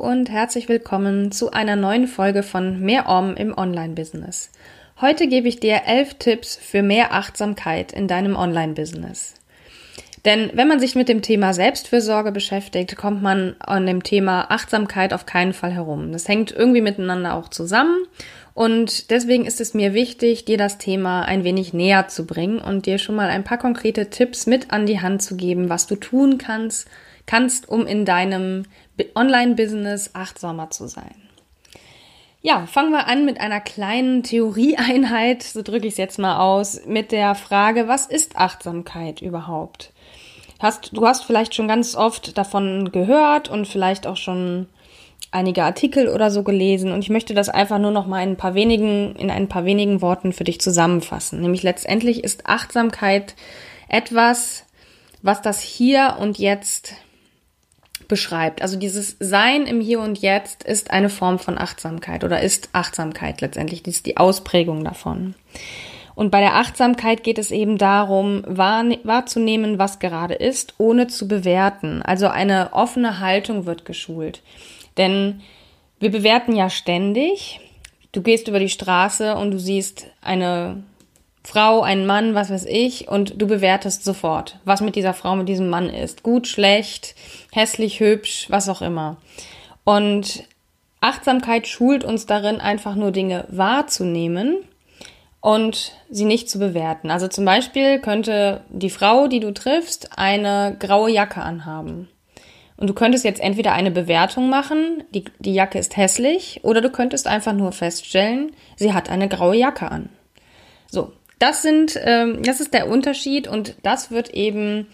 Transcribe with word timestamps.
Und 0.00 0.30
herzlich 0.30 0.70
willkommen 0.70 1.30
zu 1.30 1.50
einer 1.50 1.76
neuen 1.76 2.06
Folge 2.06 2.42
von 2.42 2.80
Mehr 2.80 3.06
Om 3.06 3.36
im 3.36 3.52
Online-Business. 3.52 4.50
Heute 4.98 5.28
gebe 5.28 5.46
ich 5.46 5.60
dir 5.60 5.82
elf 5.84 6.14
Tipps 6.14 6.56
für 6.56 6.82
mehr 6.82 7.12
Achtsamkeit 7.12 7.92
in 7.92 8.08
deinem 8.08 8.34
Online-Business. 8.34 9.34
Denn 10.24 10.52
wenn 10.54 10.68
man 10.68 10.80
sich 10.80 10.94
mit 10.94 11.10
dem 11.10 11.20
Thema 11.20 11.52
Selbstfürsorge 11.52 12.32
beschäftigt, 12.32 12.96
kommt 12.96 13.20
man 13.20 13.56
an 13.58 13.84
dem 13.84 14.02
Thema 14.02 14.50
Achtsamkeit 14.50 15.12
auf 15.12 15.26
keinen 15.26 15.52
Fall 15.52 15.72
herum. 15.72 16.12
Das 16.12 16.26
hängt 16.26 16.50
irgendwie 16.50 16.80
miteinander 16.80 17.34
auch 17.34 17.48
zusammen 17.48 17.98
und 18.54 19.10
deswegen 19.10 19.44
ist 19.44 19.60
es 19.60 19.74
mir 19.74 19.92
wichtig, 19.92 20.46
dir 20.46 20.56
das 20.56 20.78
Thema 20.78 21.24
ein 21.24 21.44
wenig 21.44 21.74
näher 21.74 22.08
zu 22.08 22.24
bringen 22.24 22.58
und 22.58 22.86
dir 22.86 22.96
schon 22.96 23.16
mal 23.16 23.28
ein 23.28 23.44
paar 23.44 23.58
konkrete 23.58 24.08
Tipps 24.08 24.46
mit 24.46 24.70
an 24.72 24.86
die 24.86 25.00
Hand 25.00 25.20
zu 25.20 25.36
geben, 25.36 25.68
was 25.68 25.86
du 25.86 25.96
tun 25.96 26.38
kannst, 26.38 26.88
kannst, 27.26 27.68
um 27.68 27.86
in 27.86 28.04
deinem 28.04 28.64
Online-Business 29.14 30.10
achtsamer 30.14 30.70
zu 30.70 30.88
sein. 30.88 31.14
Ja, 32.42 32.66
fangen 32.66 32.90
wir 32.90 33.06
an 33.06 33.26
mit 33.26 33.38
einer 33.38 33.60
kleinen 33.60 34.22
Theorieeinheit, 34.22 35.42
so 35.42 35.60
drücke 35.60 35.86
ich 35.86 35.94
es 35.94 35.98
jetzt 35.98 36.18
mal 36.18 36.38
aus, 36.38 36.86
mit 36.86 37.12
der 37.12 37.34
Frage, 37.34 37.86
was 37.86 38.06
ist 38.06 38.36
Achtsamkeit 38.36 39.20
überhaupt? 39.20 39.92
Hast, 40.58 40.90
du 40.96 41.06
hast 41.06 41.24
vielleicht 41.24 41.54
schon 41.54 41.68
ganz 41.68 41.94
oft 41.94 42.38
davon 42.38 42.92
gehört 42.92 43.50
und 43.50 43.68
vielleicht 43.68 44.06
auch 44.06 44.16
schon 44.16 44.68
einige 45.30 45.64
Artikel 45.64 46.08
oder 46.08 46.30
so 46.30 46.42
gelesen 46.42 46.92
und 46.92 47.02
ich 47.02 47.10
möchte 47.10 47.34
das 47.34 47.48
einfach 47.48 47.78
nur 47.78 47.90
noch 47.90 48.06
mal 48.06 48.22
in 48.22 48.30
ein 48.30 48.36
paar 48.36 48.54
wenigen, 48.54 49.14
in 49.16 49.30
ein 49.30 49.48
paar 49.48 49.64
wenigen 49.64 50.00
Worten 50.00 50.32
für 50.32 50.44
dich 50.44 50.60
zusammenfassen. 50.60 51.40
Nämlich 51.40 51.62
letztendlich 51.62 52.24
ist 52.24 52.46
Achtsamkeit 52.46 53.34
etwas, 53.88 54.64
was 55.22 55.42
das 55.42 55.60
Hier 55.60 56.16
und 56.18 56.38
Jetzt 56.38 56.94
beschreibt. 58.10 58.60
Also 58.60 58.78
dieses 58.78 59.16
Sein 59.20 59.64
im 59.64 59.80
Hier 59.80 60.00
und 60.00 60.18
Jetzt 60.18 60.64
ist 60.64 60.90
eine 60.90 61.08
Form 61.08 61.38
von 61.38 61.56
Achtsamkeit 61.56 62.24
oder 62.24 62.42
ist 62.42 62.68
Achtsamkeit 62.72 63.40
letztendlich. 63.40 63.82
Das 63.82 63.94
ist 63.94 64.06
die 64.06 64.18
Ausprägung 64.18 64.84
davon. 64.84 65.34
Und 66.14 66.30
bei 66.30 66.40
der 66.40 66.56
Achtsamkeit 66.56 67.22
geht 67.22 67.38
es 67.38 67.50
eben 67.50 67.78
darum, 67.78 68.42
wahrzunehmen, 68.46 69.78
was 69.78 70.00
gerade 70.00 70.34
ist, 70.34 70.74
ohne 70.76 71.06
zu 71.06 71.26
bewerten. 71.26 72.02
Also 72.02 72.28
eine 72.28 72.74
offene 72.74 73.20
Haltung 73.20 73.64
wird 73.64 73.86
geschult. 73.86 74.42
Denn 74.98 75.40
wir 75.98 76.10
bewerten 76.10 76.54
ja 76.54 76.68
ständig. 76.68 77.60
Du 78.12 78.20
gehst 78.20 78.48
über 78.48 78.58
die 78.58 78.68
Straße 78.68 79.36
und 79.36 79.52
du 79.52 79.58
siehst 79.58 80.08
eine 80.20 80.82
Frau, 81.42 81.82
einen 81.82 82.06
Mann, 82.06 82.34
was 82.34 82.50
weiß 82.50 82.66
ich, 82.66 83.08
und 83.08 83.40
du 83.40 83.46
bewertest 83.46 84.04
sofort, 84.04 84.58
was 84.64 84.80
mit 84.80 84.94
dieser 84.94 85.14
Frau, 85.14 85.36
mit 85.36 85.48
diesem 85.48 85.68
Mann 85.68 85.88
ist. 85.88 86.22
Gut, 86.22 86.46
schlecht, 86.46 87.14
hässlich, 87.52 88.00
hübsch, 88.00 88.46
was 88.50 88.68
auch 88.68 88.82
immer. 88.82 89.16
Und 89.84 90.44
Achtsamkeit 91.00 91.66
schult 91.66 92.04
uns 92.04 92.26
darin, 92.26 92.60
einfach 92.60 92.94
nur 92.94 93.10
Dinge 93.10 93.46
wahrzunehmen 93.48 94.58
und 95.40 95.92
sie 96.10 96.26
nicht 96.26 96.50
zu 96.50 96.58
bewerten. 96.58 97.10
Also 97.10 97.26
zum 97.26 97.46
Beispiel 97.46 97.98
könnte 98.00 98.62
die 98.68 98.90
Frau, 98.90 99.26
die 99.26 99.40
du 99.40 99.52
triffst, 99.52 100.18
eine 100.18 100.76
graue 100.78 101.10
Jacke 101.10 101.40
anhaben. 101.40 102.08
Und 102.76 102.88
du 102.88 102.94
könntest 102.94 103.24
jetzt 103.24 103.40
entweder 103.40 103.72
eine 103.72 103.90
Bewertung 103.90 104.48
machen, 104.48 105.04
die, 105.14 105.24
die 105.38 105.54
Jacke 105.54 105.78
ist 105.78 105.96
hässlich, 105.96 106.60
oder 106.62 106.80
du 106.80 106.90
könntest 106.90 107.26
einfach 107.26 107.52
nur 107.52 107.72
feststellen, 107.72 108.52
sie 108.76 108.92
hat 108.92 109.10
eine 109.10 109.28
graue 109.28 109.56
Jacke 109.56 109.90
an. 109.90 110.08
So, 110.90 111.12
das 111.40 111.62
sind, 111.62 111.98
ähm, 112.04 112.42
das 112.44 112.60
ist 112.60 112.72
der 112.72 112.88
Unterschied 112.88 113.48
und 113.48 113.74
das 113.82 114.12
wird 114.12 114.30
eben, 114.30 114.86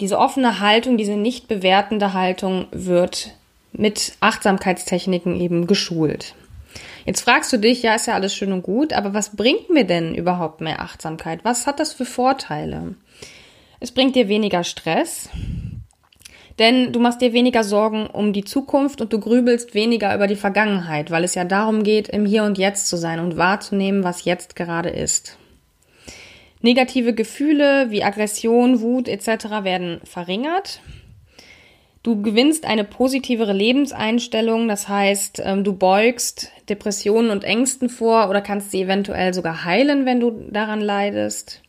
diese 0.00 0.18
offene 0.18 0.60
Haltung, 0.60 0.98
diese 0.98 1.16
nicht 1.16 1.48
bewertende 1.48 2.12
Haltung 2.12 2.66
wird 2.70 3.34
mit 3.72 4.12
Achtsamkeitstechniken 4.20 5.40
eben 5.40 5.66
geschult. 5.66 6.34
Jetzt 7.04 7.22
fragst 7.22 7.52
du 7.52 7.58
dich, 7.58 7.82
ja, 7.82 7.94
ist 7.94 8.06
ja 8.06 8.14
alles 8.14 8.34
schön 8.34 8.52
und 8.52 8.62
gut, 8.62 8.92
aber 8.92 9.14
was 9.14 9.36
bringt 9.36 9.70
mir 9.70 9.84
denn 9.84 10.14
überhaupt 10.14 10.60
mehr 10.60 10.80
Achtsamkeit? 10.80 11.40
Was 11.44 11.66
hat 11.66 11.78
das 11.78 11.92
für 11.92 12.04
Vorteile? 12.04 12.94
Es 13.78 13.92
bringt 13.92 14.16
dir 14.16 14.28
weniger 14.28 14.64
Stress, 14.64 15.28
denn 16.58 16.92
du 16.92 17.00
machst 17.00 17.20
dir 17.20 17.32
weniger 17.32 17.64
Sorgen 17.64 18.06
um 18.06 18.32
die 18.32 18.44
Zukunft 18.44 19.00
und 19.00 19.12
du 19.12 19.20
grübelst 19.20 19.74
weniger 19.74 20.14
über 20.14 20.26
die 20.26 20.36
Vergangenheit, 20.36 21.10
weil 21.10 21.24
es 21.24 21.34
ja 21.34 21.44
darum 21.44 21.84
geht, 21.84 22.08
im 22.08 22.26
Hier 22.26 22.44
und 22.44 22.58
Jetzt 22.58 22.88
zu 22.88 22.96
sein 22.96 23.20
und 23.20 23.36
wahrzunehmen, 23.36 24.04
was 24.04 24.24
jetzt 24.24 24.56
gerade 24.56 24.88
ist. 24.88 25.38
Negative 26.66 27.14
Gefühle 27.14 27.92
wie 27.92 28.02
Aggression, 28.02 28.80
Wut 28.80 29.06
etc. 29.06 29.62
werden 29.62 30.00
verringert. 30.02 30.80
Du 32.02 32.20
gewinnst 32.22 32.66
eine 32.66 32.82
positivere 32.82 33.52
Lebenseinstellung, 33.52 34.66
das 34.66 34.88
heißt, 34.88 35.40
ähm, 35.44 35.62
du 35.62 35.74
beugst 35.74 36.50
Depressionen 36.68 37.30
und 37.30 37.44
Ängsten 37.44 37.88
vor 37.88 38.28
oder 38.28 38.40
kannst 38.40 38.72
sie 38.72 38.82
eventuell 38.82 39.32
sogar 39.32 39.64
heilen, 39.64 40.06
wenn 40.06 40.18
du 40.18 40.32
daran 40.50 40.80
leidest. 40.80 41.62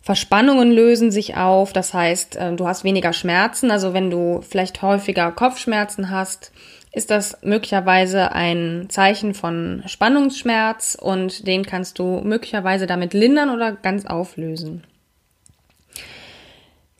Verspannungen 0.00 0.72
lösen 0.72 1.10
sich 1.10 1.36
auf, 1.36 1.74
das 1.74 1.92
heißt, 1.92 2.36
äh, 2.36 2.54
du 2.54 2.66
hast 2.66 2.84
weniger 2.84 3.12
Schmerzen. 3.12 3.70
Also 3.70 3.92
wenn 3.92 4.08
du 4.08 4.40
vielleicht 4.40 4.80
häufiger 4.80 5.30
Kopfschmerzen 5.30 6.08
hast, 6.08 6.52
ist 6.92 7.10
das 7.10 7.38
möglicherweise 7.42 8.32
ein 8.32 8.86
Zeichen 8.90 9.32
von 9.32 9.82
Spannungsschmerz 9.86 10.96
und 11.00 11.46
den 11.46 11.64
kannst 11.64 11.98
du 11.98 12.20
möglicherweise 12.20 12.86
damit 12.86 13.14
lindern 13.14 13.48
oder 13.50 13.72
ganz 13.72 14.04
auflösen. 14.04 14.84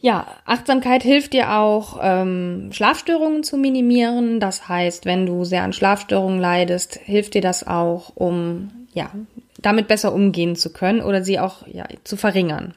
Ja, 0.01 0.27
Achtsamkeit 0.47 1.05
hilft 1.05 1.33
dir 1.33 1.53
auch, 1.53 2.01
ähm, 2.03 2.71
Schlafstörungen 2.73 3.45
zu 3.45 3.57
minimieren. 3.57 4.41
Das 4.41 4.69
heißt, 4.69 5.05
wenn 5.05 5.27
du 5.27 5.45
sehr 5.45 5.63
an 5.63 5.73
Schlafstörungen 5.73 6.41
leidest, 6.41 6.97
hilft 6.97 7.35
dir 7.35 7.41
das 7.41 7.65
auch, 7.65 8.11
um 8.17 8.89
ja 8.95 9.11
damit 9.61 9.87
besser 9.87 10.13
umgehen 10.13 10.57
zu 10.57 10.73
können 10.73 11.03
oder 11.03 11.23
sie 11.23 11.39
auch 11.39 11.67
ja, 11.69 11.87
zu 12.03 12.17
verringern. 12.17 12.75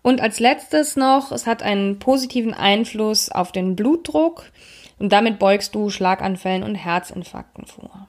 Und 0.00 0.22
als 0.22 0.40
letztes 0.40 0.96
noch, 0.96 1.32
es 1.32 1.46
hat 1.46 1.62
einen 1.62 1.98
positiven 1.98 2.54
Einfluss 2.54 3.30
auf 3.30 3.52
den 3.52 3.76
Blutdruck 3.76 4.44
und 4.98 5.12
damit 5.12 5.38
beugst 5.38 5.74
du 5.74 5.90
Schlaganfällen 5.90 6.62
und 6.62 6.74
Herzinfarkten 6.74 7.66
vor. 7.66 8.08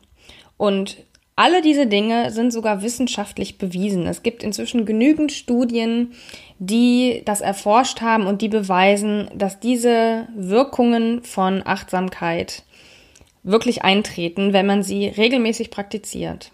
Und 0.57 0.97
alle 1.35 1.61
diese 1.61 1.87
Dinge 1.87 2.31
sind 2.31 2.51
sogar 2.51 2.81
wissenschaftlich 2.81 3.57
bewiesen. 3.57 4.07
Es 4.07 4.23
gibt 4.23 4.43
inzwischen 4.43 4.85
genügend 4.85 5.31
Studien, 5.31 6.11
die 6.57 7.21
das 7.23 7.39
erforscht 7.39 8.01
haben 8.01 8.27
und 8.27 8.41
die 8.41 8.49
beweisen, 8.49 9.29
dass 9.33 9.61
diese 9.61 10.27
Wirkungen 10.35 11.23
von 11.23 11.61
Achtsamkeit 11.65 12.63
wirklich 13.43 13.83
eintreten, 13.83 14.51
wenn 14.51 14.65
man 14.65 14.83
sie 14.83 15.07
regelmäßig 15.07 15.71
praktiziert. 15.71 16.51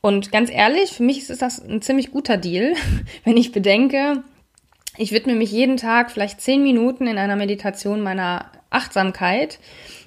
Und 0.00 0.32
ganz 0.32 0.50
ehrlich, 0.50 0.92
für 0.92 1.02
mich 1.02 1.28
ist 1.28 1.42
das 1.42 1.62
ein 1.62 1.82
ziemlich 1.82 2.10
guter 2.10 2.38
Deal, 2.38 2.74
wenn 3.24 3.36
ich 3.36 3.52
bedenke, 3.52 4.22
ich 4.96 5.12
widme 5.12 5.34
mich 5.34 5.50
jeden 5.50 5.76
Tag 5.76 6.10
vielleicht 6.10 6.40
zehn 6.40 6.62
Minuten 6.62 7.06
in 7.06 7.18
einer 7.18 7.36
Meditation 7.36 8.00
meiner 8.00 8.50
Achtsamkeit 8.74 9.58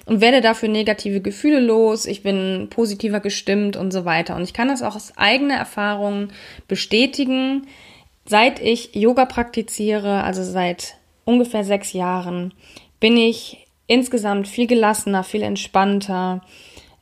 und 0.08 0.20
werde 0.20 0.40
dafür 0.40 0.68
negative 0.68 1.20
Gefühle 1.20 1.60
los, 1.60 2.06
ich 2.06 2.22
bin 2.22 2.68
positiver 2.70 3.20
gestimmt 3.20 3.76
und 3.76 3.92
so 3.92 4.04
weiter. 4.04 4.36
Und 4.36 4.42
ich 4.42 4.54
kann 4.54 4.68
das 4.68 4.82
auch 4.82 4.96
aus 4.96 5.12
eigener 5.16 5.56
Erfahrung 5.56 6.28
bestätigen. 6.66 7.66
Seit 8.24 8.60
ich 8.60 8.94
Yoga 8.94 9.26
praktiziere, 9.26 10.22
also 10.22 10.42
seit 10.42 10.96
ungefähr 11.24 11.62
sechs 11.64 11.92
Jahren, 11.92 12.54
bin 13.00 13.16
ich 13.16 13.66
insgesamt 13.86 14.48
viel 14.48 14.66
gelassener, 14.66 15.24
viel 15.24 15.42
entspannter. 15.42 16.42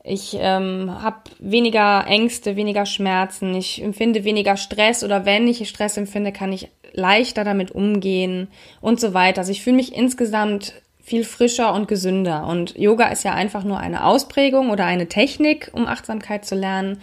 Ich 0.02 0.36
ähm, 0.38 0.90
habe 1.02 1.30
weniger 1.38 2.06
Ängste, 2.06 2.56
weniger 2.56 2.86
Schmerzen. 2.86 3.54
Ich 3.54 3.82
empfinde 3.82 4.24
weniger 4.24 4.56
Stress 4.56 5.04
oder 5.04 5.24
wenn 5.24 5.46
ich 5.46 5.68
Stress 5.68 5.96
empfinde, 5.96 6.32
kann 6.32 6.52
ich 6.52 6.68
leichter 6.92 7.44
damit 7.44 7.70
umgehen 7.70 8.48
und 8.80 9.00
so 9.00 9.14
weiter. 9.14 9.40
Also 9.40 9.52
ich 9.52 9.62
fühle 9.62 9.76
mich 9.76 9.94
insgesamt 9.94 10.74
viel 11.06 11.23
frischer 11.25 11.73
und 11.73 11.87
gesünder. 11.87 12.49
Und 12.49 12.76
Yoga 12.76 13.06
ist 13.06 13.23
ja 13.23 13.32
einfach 13.32 13.62
nur 13.62 13.79
eine 13.79 14.05
Ausprägung 14.05 14.70
oder 14.70 14.87
eine 14.87 15.06
Technik, 15.06 15.70
um 15.73 15.87
Achtsamkeit 15.87 16.44
zu 16.44 16.56
lernen. 16.56 17.00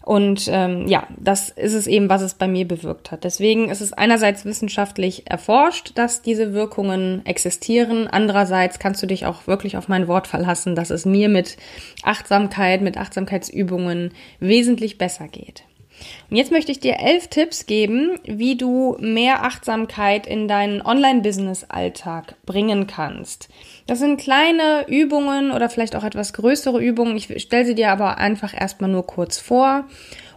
Und 0.00 0.48
ähm, 0.50 0.86
ja, 0.86 1.06
das 1.18 1.50
ist 1.50 1.74
es 1.74 1.86
eben, 1.86 2.08
was 2.08 2.22
es 2.22 2.34
bei 2.34 2.48
mir 2.48 2.66
bewirkt 2.66 3.10
hat. 3.10 3.24
Deswegen 3.24 3.68
ist 3.68 3.82
es 3.82 3.92
einerseits 3.92 4.46
wissenschaftlich 4.46 5.30
erforscht, 5.30 5.92
dass 5.96 6.22
diese 6.22 6.54
Wirkungen 6.54 7.26
existieren. 7.26 8.06
Andererseits 8.06 8.78
kannst 8.78 9.02
du 9.02 9.06
dich 9.06 9.26
auch 9.26 9.46
wirklich 9.46 9.76
auf 9.76 9.88
mein 9.88 10.08
Wort 10.08 10.28
verlassen, 10.28 10.74
dass 10.74 10.88
es 10.88 11.04
mir 11.04 11.28
mit 11.28 11.58
Achtsamkeit, 12.04 12.80
mit 12.80 12.96
Achtsamkeitsübungen 12.96 14.14
wesentlich 14.40 14.96
besser 14.96 15.28
geht. 15.28 15.64
Und 16.30 16.36
jetzt 16.36 16.52
möchte 16.52 16.72
ich 16.72 16.80
dir 16.80 16.98
elf 16.98 17.28
Tipps 17.28 17.66
geben, 17.66 18.18
wie 18.24 18.56
du 18.56 18.96
mehr 19.00 19.44
Achtsamkeit 19.44 20.26
in 20.26 20.48
deinen 20.48 20.82
Online-Business-Alltag 20.82 22.34
bringen 22.44 22.86
kannst. 22.86 23.48
Das 23.86 23.98
sind 24.00 24.20
kleine 24.20 24.86
Übungen 24.88 25.52
oder 25.52 25.68
vielleicht 25.70 25.96
auch 25.96 26.04
etwas 26.04 26.32
größere 26.32 26.82
Übungen. 26.82 27.16
Ich 27.16 27.42
stelle 27.42 27.64
sie 27.64 27.74
dir 27.74 27.90
aber 27.90 28.18
einfach 28.18 28.52
erstmal 28.58 28.90
nur 28.90 29.06
kurz 29.06 29.38
vor 29.38 29.84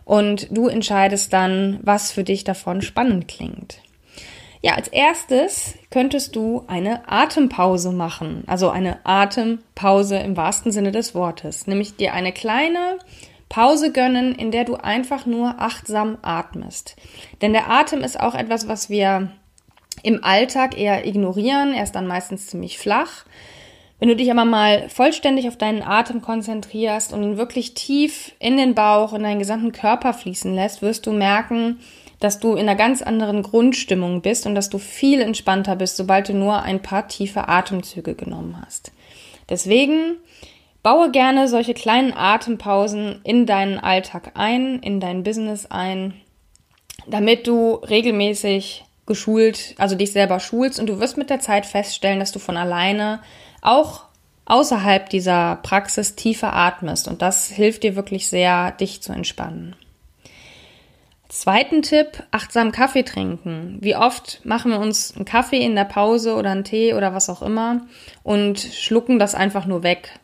und 0.06 0.47
du 0.50 0.67
entscheidest 0.67 1.33
dann, 1.33 1.79
was 1.81 2.11
für 2.11 2.23
dich 2.23 2.44
davon 2.44 2.81
spannend 2.81 3.27
klingt. 3.27 3.81
Ja, 4.61 4.73
als 4.73 4.89
erstes 4.89 5.75
könntest 5.89 6.35
du 6.35 6.65
eine 6.67 7.07
Atempause 7.07 7.94
machen, 7.94 8.44
also 8.45 8.69
eine 8.69 9.06
Atempause 9.06 10.17
im 10.17 10.35
wahrsten 10.35 10.73
Sinne 10.73 10.91
des 10.91 11.15
Wortes, 11.15 11.65
nämlich 11.65 11.95
dir 11.95 12.13
eine 12.13 12.33
kleine 12.33 12.97
Pause 13.50 13.92
gönnen, 13.92 14.36
in 14.36 14.51
der 14.51 14.63
du 14.63 14.75
einfach 14.75 15.25
nur 15.25 15.60
achtsam 15.60 16.19
atmest. 16.22 16.96
Denn 17.42 17.51
der 17.51 17.69
Atem 17.69 18.01
ist 18.01 18.19
auch 18.19 18.36
etwas, 18.36 18.68
was 18.68 18.90
wir 18.90 19.31
im 20.04 20.24
Alltag 20.24 20.78
eher 20.78 21.06
ignorieren. 21.06 21.74
Er 21.74 21.84
ist 21.84 21.94
dann 21.94 22.07
meistens 22.07 22.48
ziemlich 22.48 22.78
flach. 22.78 23.25
Wenn 24.00 24.07
du 24.07 24.16
dich 24.16 24.31
aber 24.31 24.46
mal 24.46 24.88
vollständig 24.88 25.48
auf 25.50 25.57
deinen 25.57 25.81
Atem 25.81 26.22
konzentrierst 26.22 27.12
und 27.12 27.22
ihn 27.22 27.38
wirklich 27.38 27.74
tief 27.74 28.34
in 28.40 28.56
den 28.56 28.74
Bauch, 28.74 29.13
in 29.13 29.24
deinen 29.24 29.40
gesamten 29.40 29.74
Körper 29.74 30.13
fließen 30.13 30.54
lässt, 30.54 30.81
wirst 30.81 31.06
du 31.06 31.12
merken, 31.12 31.80
dass 32.19 32.40
du 32.40 32.54
in 32.54 32.60
einer 32.60 32.75
ganz 32.75 33.02
anderen 33.02 33.44
Grundstimmung 33.44 34.22
bist 34.22 34.45
und 34.45 34.56
dass 34.56 34.69
du 34.69 34.78
viel 34.78 35.22
entspannter 35.22 35.75
bist, 35.75 35.98
sobald 35.98 36.30
du 36.30 36.34
nur 36.34 36.62
ein 36.62 36.81
paar 36.81 37.07
tiefe 37.07 37.50
Atemzüge 37.50 38.16
genommen 38.16 38.62
hast. 38.63 38.92
Deswegen 39.50 40.18
Baue 40.81 41.12
gerne 41.12 41.48
solche 41.48 41.74
kleinen 41.74 42.14
Atempausen 42.14 43.20
in 43.24 43.46
deinen 43.46 43.80
Alltag 43.80 44.31
ein, 44.36 44.80
in 44.80 45.00
dein 45.00 45.24
Business 45.24 45.66
ein, 45.66 46.14
damit 47.08 47.48
du 47.48 47.76
regelmäßig 47.76 48.86
geschult, 49.06 49.76
also 49.78 49.96
dich 49.96 50.14
selber 50.14 50.40
schulst 50.40 50.80
und 50.80 50.88
du 50.88 51.00
wirst 51.00 51.18
mit 51.18 51.30
der 51.30 51.40
Zeit 51.40 51.66
feststellen, 51.66 52.20
dass 52.20 52.31
du 52.31 52.40
von 52.40 52.56
alleine 52.56 53.22
auch 53.62 54.06
außerhalb 54.46 55.10
dieser 55.10 55.58
Praxis 55.58 56.16
tiefer 56.16 56.54
atmest 56.54 57.08
und 57.08 57.22
das 57.22 57.50
hilft 57.50 57.84
dir 57.84 57.96
wirklich 57.96 58.30
sehr, 58.30 58.72
dich 58.72 59.02
zu 59.02 59.12
entspannen. 59.12 59.76
Zweiten 61.28 61.84
Tipp, 61.84 62.24
achtsam 62.31 62.72
Kaffee 62.72 63.04
trinken. 63.04 63.78
Wie 63.81 63.96
oft 63.96 64.44
machen 64.46 64.72
wir 64.72 64.80
uns 64.80 65.16
einen 65.16 65.26
Kaffee 65.26 65.64
in 65.64 65.76
der 65.76 65.86
Pause 65.86 66.36
oder 66.36 66.50
einen 66.50 66.64
Tee 66.64 66.96
oder 66.96 67.14
was 67.14 67.30
auch 67.30 67.44
immer 67.44 67.81
und 68.24 68.60
schlucken 68.60 69.20
das 69.20 69.36
einfach 69.36 69.66
nur 69.66 69.84
weg. 69.84 70.20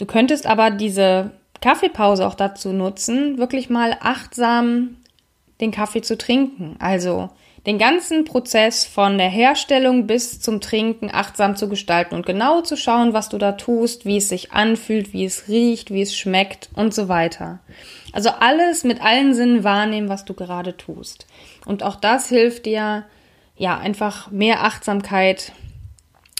Du 0.00 0.06
könntest 0.06 0.46
aber 0.46 0.70
diese 0.70 1.32
Kaffeepause 1.60 2.26
auch 2.26 2.34
dazu 2.34 2.72
nutzen, 2.72 3.36
wirklich 3.36 3.68
mal 3.68 3.98
achtsam 4.00 4.96
den 5.60 5.72
Kaffee 5.72 6.00
zu 6.00 6.16
trinken. 6.16 6.76
Also 6.78 7.28
den 7.66 7.76
ganzen 7.76 8.24
Prozess 8.24 8.86
von 8.86 9.18
der 9.18 9.28
Herstellung 9.28 10.06
bis 10.06 10.40
zum 10.40 10.62
Trinken 10.62 11.10
achtsam 11.12 11.54
zu 11.54 11.68
gestalten 11.68 12.14
und 12.14 12.24
genau 12.24 12.62
zu 12.62 12.78
schauen, 12.78 13.12
was 13.12 13.28
du 13.28 13.36
da 13.36 13.52
tust, 13.52 14.06
wie 14.06 14.16
es 14.16 14.30
sich 14.30 14.52
anfühlt, 14.52 15.12
wie 15.12 15.26
es 15.26 15.48
riecht, 15.48 15.90
wie 15.90 16.00
es 16.00 16.16
schmeckt 16.16 16.70
und 16.74 16.94
so 16.94 17.08
weiter. 17.08 17.58
Also 18.14 18.30
alles 18.30 18.84
mit 18.84 19.02
allen 19.02 19.34
Sinnen 19.34 19.64
wahrnehmen, 19.64 20.08
was 20.08 20.24
du 20.24 20.32
gerade 20.32 20.78
tust. 20.78 21.26
Und 21.66 21.82
auch 21.82 21.96
das 21.96 22.30
hilft 22.30 22.64
dir, 22.64 23.04
ja, 23.54 23.76
einfach 23.76 24.30
mehr 24.30 24.64
Achtsamkeit 24.64 25.52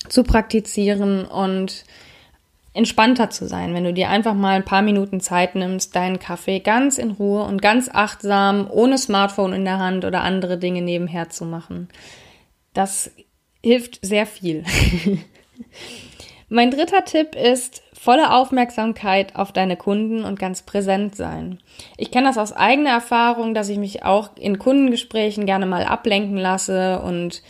zu 0.09 0.23
praktizieren 0.23 1.27
und 1.27 1.85
entspannter 2.73 3.31
zu 3.31 3.49
sein, 3.49 3.75
wenn 3.75 3.85
du 3.85 3.93
dir 3.93 4.09
einfach 4.09 4.35
mal 4.35 4.55
ein 4.55 4.65
paar 4.65 4.83
Minuten 4.83 5.21
Zeit 5.21 5.55
nimmst, 5.55 5.95
deinen 5.97 6.19
Kaffee 6.19 6.61
ganz 6.61 6.99
in 6.99 7.11
Ruhe 7.11 7.43
und 7.43 7.61
ganz 7.61 7.91
achtsam, 7.93 8.69
ohne 8.71 8.97
Smartphone 8.97 9.53
in 9.53 9.65
der 9.65 9.79
Hand 9.79 10.05
oder 10.05 10.21
andere 10.23 10.57
Dinge 10.57 10.83
nebenher 10.83 11.31
zu 11.31 11.45
machen. 11.45 11.89
Das 12.73 13.11
hilft 13.63 13.99
sehr 14.05 14.27
viel. 14.27 14.65
mein 16.49 16.71
dritter 16.71 17.05
Tipp 17.05 17.35
ist 17.35 17.83
volle 17.93 18.33
Aufmerksamkeit 18.33 19.37
auf 19.37 19.53
deine 19.53 19.77
Kunden 19.77 20.25
und 20.25 20.39
ganz 20.39 20.63
präsent 20.63 21.17
sein. 21.17 21.59
Ich 21.99 22.11
kenne 22.11 22.29
das 22.29 22.39
aus 22.39 22.53
eigener 22.53 22.91
Erfahrung, 22.91 23.53
dass 23.53 23.69
ich 23.69 23.79
mich 23.79 24.05
auch 24.05 24.37
in 24.37 24.59
Kundengesprächen 24.59 25.45
gerne 25.45 25.67
mal 25.67 25.85
ablenken 25.85 26.39
lasse 26.39 27.03
und 27.03 27.43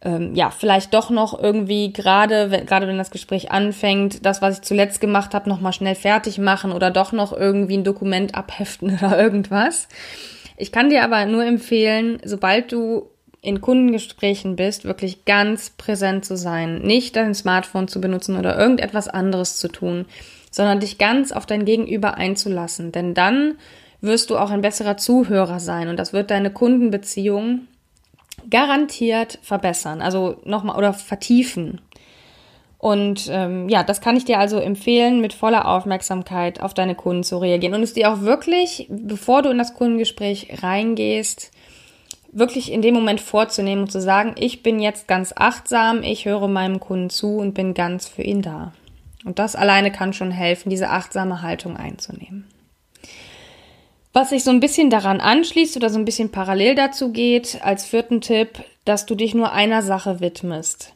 ähm, 0.00 0.34
ja, 0.34 0.50
vielleicht 0.50 0.94
doch 0.94 1.10
noch 1.10 1.38
irgendwie 1.38 1.92
gerade, 1.92 2.64
gerade 2.66 2.86
wenn 2.86 2.98
das 2.98 3.10
Gespräch 3.10 3.50
anfängt, 3.50 4.24
das, 4.24 4.40
was 4.40 4.58
ich 4.58 4.62
zuletzt 4.62 5.00
gemacht 5.00 5.34
habe, 5.34 5.48
nochmal 5.48 5.72
schnell 5.72 5.96
fertig 5.96 6.38
machen 6.38 6.70
oder 6.72 6.90
doch 6.90 7.12
noch 7.12 7.32
irgendwie 7.32 7.76
ein 7.76 7.84
Dokument 7.84 8.34
abheften 8.34 8.96
oder 8.98 9.20
irgendwas. 9.20 9.88
Ich 10.56 10.72
kann 10.72 10.90
dir 10.90 11.04
aber 11.04 11.24
nur 11.26 11.44
empfehlen, 11.44 12.20
sobald 12.24 12.72
du 12.72 13.10
in 13.40 13.60
Kundengesprächen 13.60 14.56
bist, 14.56 14.84
wirklich 14.84 15.24
ganz 15.24 15.70
präsent 15.70 16.24
zu 16.24 16.36
sein, 16.36 16.82
nicht 16.82 17.14
dein 17.16 17.34
Smartphone 17.34 17.86
zu 17.86 18.00
benutzen 18.00 18.36
oder 18.36 18.58
irgendetwas 18.58 19.08
anderes 19.08 19.56
zu 19.56 19.68
tun, 19.68 20.06
sondern 20.50 20.80
dich 20.80 20.98
ganz 20.98 21.30
auf 21.30 21.46
dein 21.46 21.64
Gegenüber 21.64 22.14
einzulassen, 22.14 22.90
denn 22.90 23.14
dann 23.14 23.54
wirst 24.00 24.30
du 24.30 24.38
auch 24.38 24.50
ein 24.50 24.60
besserer 24.60 24.96
Zuhörer 24.96 25.60
sein 25.60 25.88
und 25.88 25.98
das 25.98 26.12
wird 26.12 26.30
deine 26.30 26.52
Kundenbeziehung 26.52 27.62
garantiert 28.50 29.38
verbessern, 29.42 30.00
also 30.00 30.36
nochmal 30.44 30.76
oder 30.76 30.92
vertiefen. 30.92 31.80
Und 32.78 33.28
ähm, 33.30 33.68
ja, 33.68 33.82
das 33.82 34.00
kann 34.00 34.16
ich 34.16 34.24
dir 34.24 34.38
also 34.38 34.58
empfehlen, 34.58 35.20
mit 35.20 35.32
voller 35.32 35.66
Aufmerksamkeit 35.66 36.62
auf 36.62 36.74
deine 36.74 36.94
Kunden 36.94 37.24
zu 37.24 37.38
reagieren 37.38 37.74
und 37.74 37.82
es 37.82 37.94
dir 37.94 38.12
auch 38.12 38.20
wirklich, 38.20 38.86
bevor 38.88 39.42
du 39.42 39.50
in 39.50 39.58
das 39.58 39.74
Kundengespräch 39.74 40.62
reingehst, 40.62 41.50
wirklich 42.30 42.70
in 42.70 42.82
dem 42.82 42.94
Moment 42.94 43.20
vorzunehmen 43.20 43.82
und 43.82 43.90
zu 43.90 44.00
sagen, 44.00 44.34
ich 44.38 44.62
bin 44.62 44.80
jetzt 44.80 45.08
ganz 45.08 45.34
achtsam, 45.36 46.02
ich 46.04 46.24
höre 46.24 46.46
meinem 46.46 46.78
Kunden 46.78 47.10
zu 47.10 47.38
und 47.38 47.54
bin 47.54 47.74
ganz 47.74 48.06
für 48.06 48.22
ihn 48.22 48.42
da. 48.42 48.72
Und 49.24 49.40
das 49.40 49.56
alleine 49.56 49.90
kann 49.90 50.12
schon 50.12 50.30
helfen, 50.30 50.70
diese 50.70 50.90
achtsame 50.90 51.42
Haltung 51.42 51.76
einzunehmen. 51.76 52.46
Was 54.18 54.30
sich 54.30 54.42
so 54.42 54.50
ein 54.50 54.58
bisschen 54.58 54.90
daran 54.90 55.20
anschließt 55.20 55.76
oder 55.76 55.90
so 55.90 55.96
ein 55.96 56.04
bisschen 56.04 56.32
parallel 56.32 56.74
dazu 56.74 57.12
geht, 57.12 57.60
als 57.62 57.84
vierten 57.84 58.20
Tipp, 58.20 58.64
dass 58.84 59.06
du 59.06 59.14
dich 59.14 59.32
nur 59.32 59.52
einer 59.52 59.80
Sache 59.80 60.18
widmest. 60.18 60.92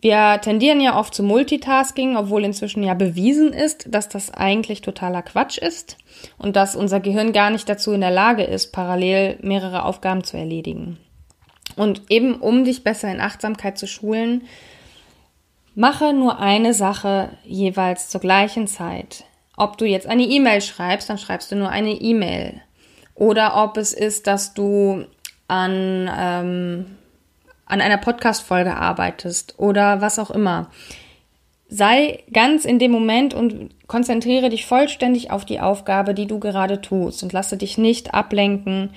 Wir 0.00 0.40
tendieren 0.40 0.80
ja 0.80 0.96
oft 0.96 1.12
zu 1.12 1.24
Multitasking, 1.24 2.16
obwohl 2.16 2.44
inzwischen 2.44 2.84
ja 2.84 2.94
bewiesen 2.94 3.52
ist, 3.52 3.92
dass 3.92 4.08
das 4.08 4.32
eigentlich 4.32 4.82
totaler 4.82 5.22
Quatsch 5.22 5.58
ist 5.58 5.96
und 6.38 6.54
dass 6.54 6.76
unser 6.76 7.00
Gehirn 7.00 7.32
gar 7.32 7.50
nicht 7.50 7.68
dazu 7.68 7.90
in 7.90 8.02
der 8.02 8.12
Lage 8.12 8.44
ist, 8.44 8.70
parallel 8.70 9.40
mehrere 9.42 9.84
Aufgaben 9.84 10.22
zu 10.22 10.36
erledigen. 10.36 10.96
Und 11.74 12.02
eben 12.08 12.36
um 12.36 12.62
dich 12.62 12.84
besser 12.84 13.10
in 13.10 13.20
Achtsamkeit 13.20 13.78
zu 13.78 13.88
schulen, 13.88 14.44
mache 15.74 16.12
nur 16.12 16.38
eine 16.38 16.72
Sache 16.72 17.30
jeweils 17.42 18.10
zur 18.10 18.20
gleichen 18.20 18.68
Zeit. 18.68 19.24
Ob 19.56 19.76
du 19.78 19.84
jetzt 19.84 20.06
eine 20.06 20.22
E-Mail 20.22 20.60
schreibst, 20.60 21.10
dann 21.10 21.18
schreibst 21.18 21.52
du 21.52 21.56
nur 21.56 21.68
eine 21.68 21.92
E-Mail. 21.92 22.60
Oder 23.14 23.62
ob 23.62 23.76
es 23.76 23.92
ist, 23.92 24.26
dass 24.26 24.54
du 24.54 25.04
an, 25.48 26.10
ähm, 26.16 26.86
an 27.66 27.80
einer 27.80 27.98
Podcast-Folge 27.98 28.74
arbeitest 28.74 29.58
oder 29.58 30.00
was 30.00 30.18
auch 30.18 30.30
immer. 30.30 30.70
Sei 31.68 32.24
ganz 32.32 32.64
in 32.64 32.78
dem 32.78 32.90
Moment 32.90 33.34
und 33.34 33.70
konzentriere 33.86 34.48
dich 34.48 34.66
vollständig 34.66 35.30
auf 35.30 35.44
die 35.44 35.60
Aufgabe, 35.60 36.14
die 36.14 36.26
du 36.26 36.40
gerade 36.40 36.80
tust 36.80 37.22
und 37.22 37.32
lasse 37.32 37.56
dich 37.56 37.78
nicht 37.78 38.14
ablenken 38.14 38.90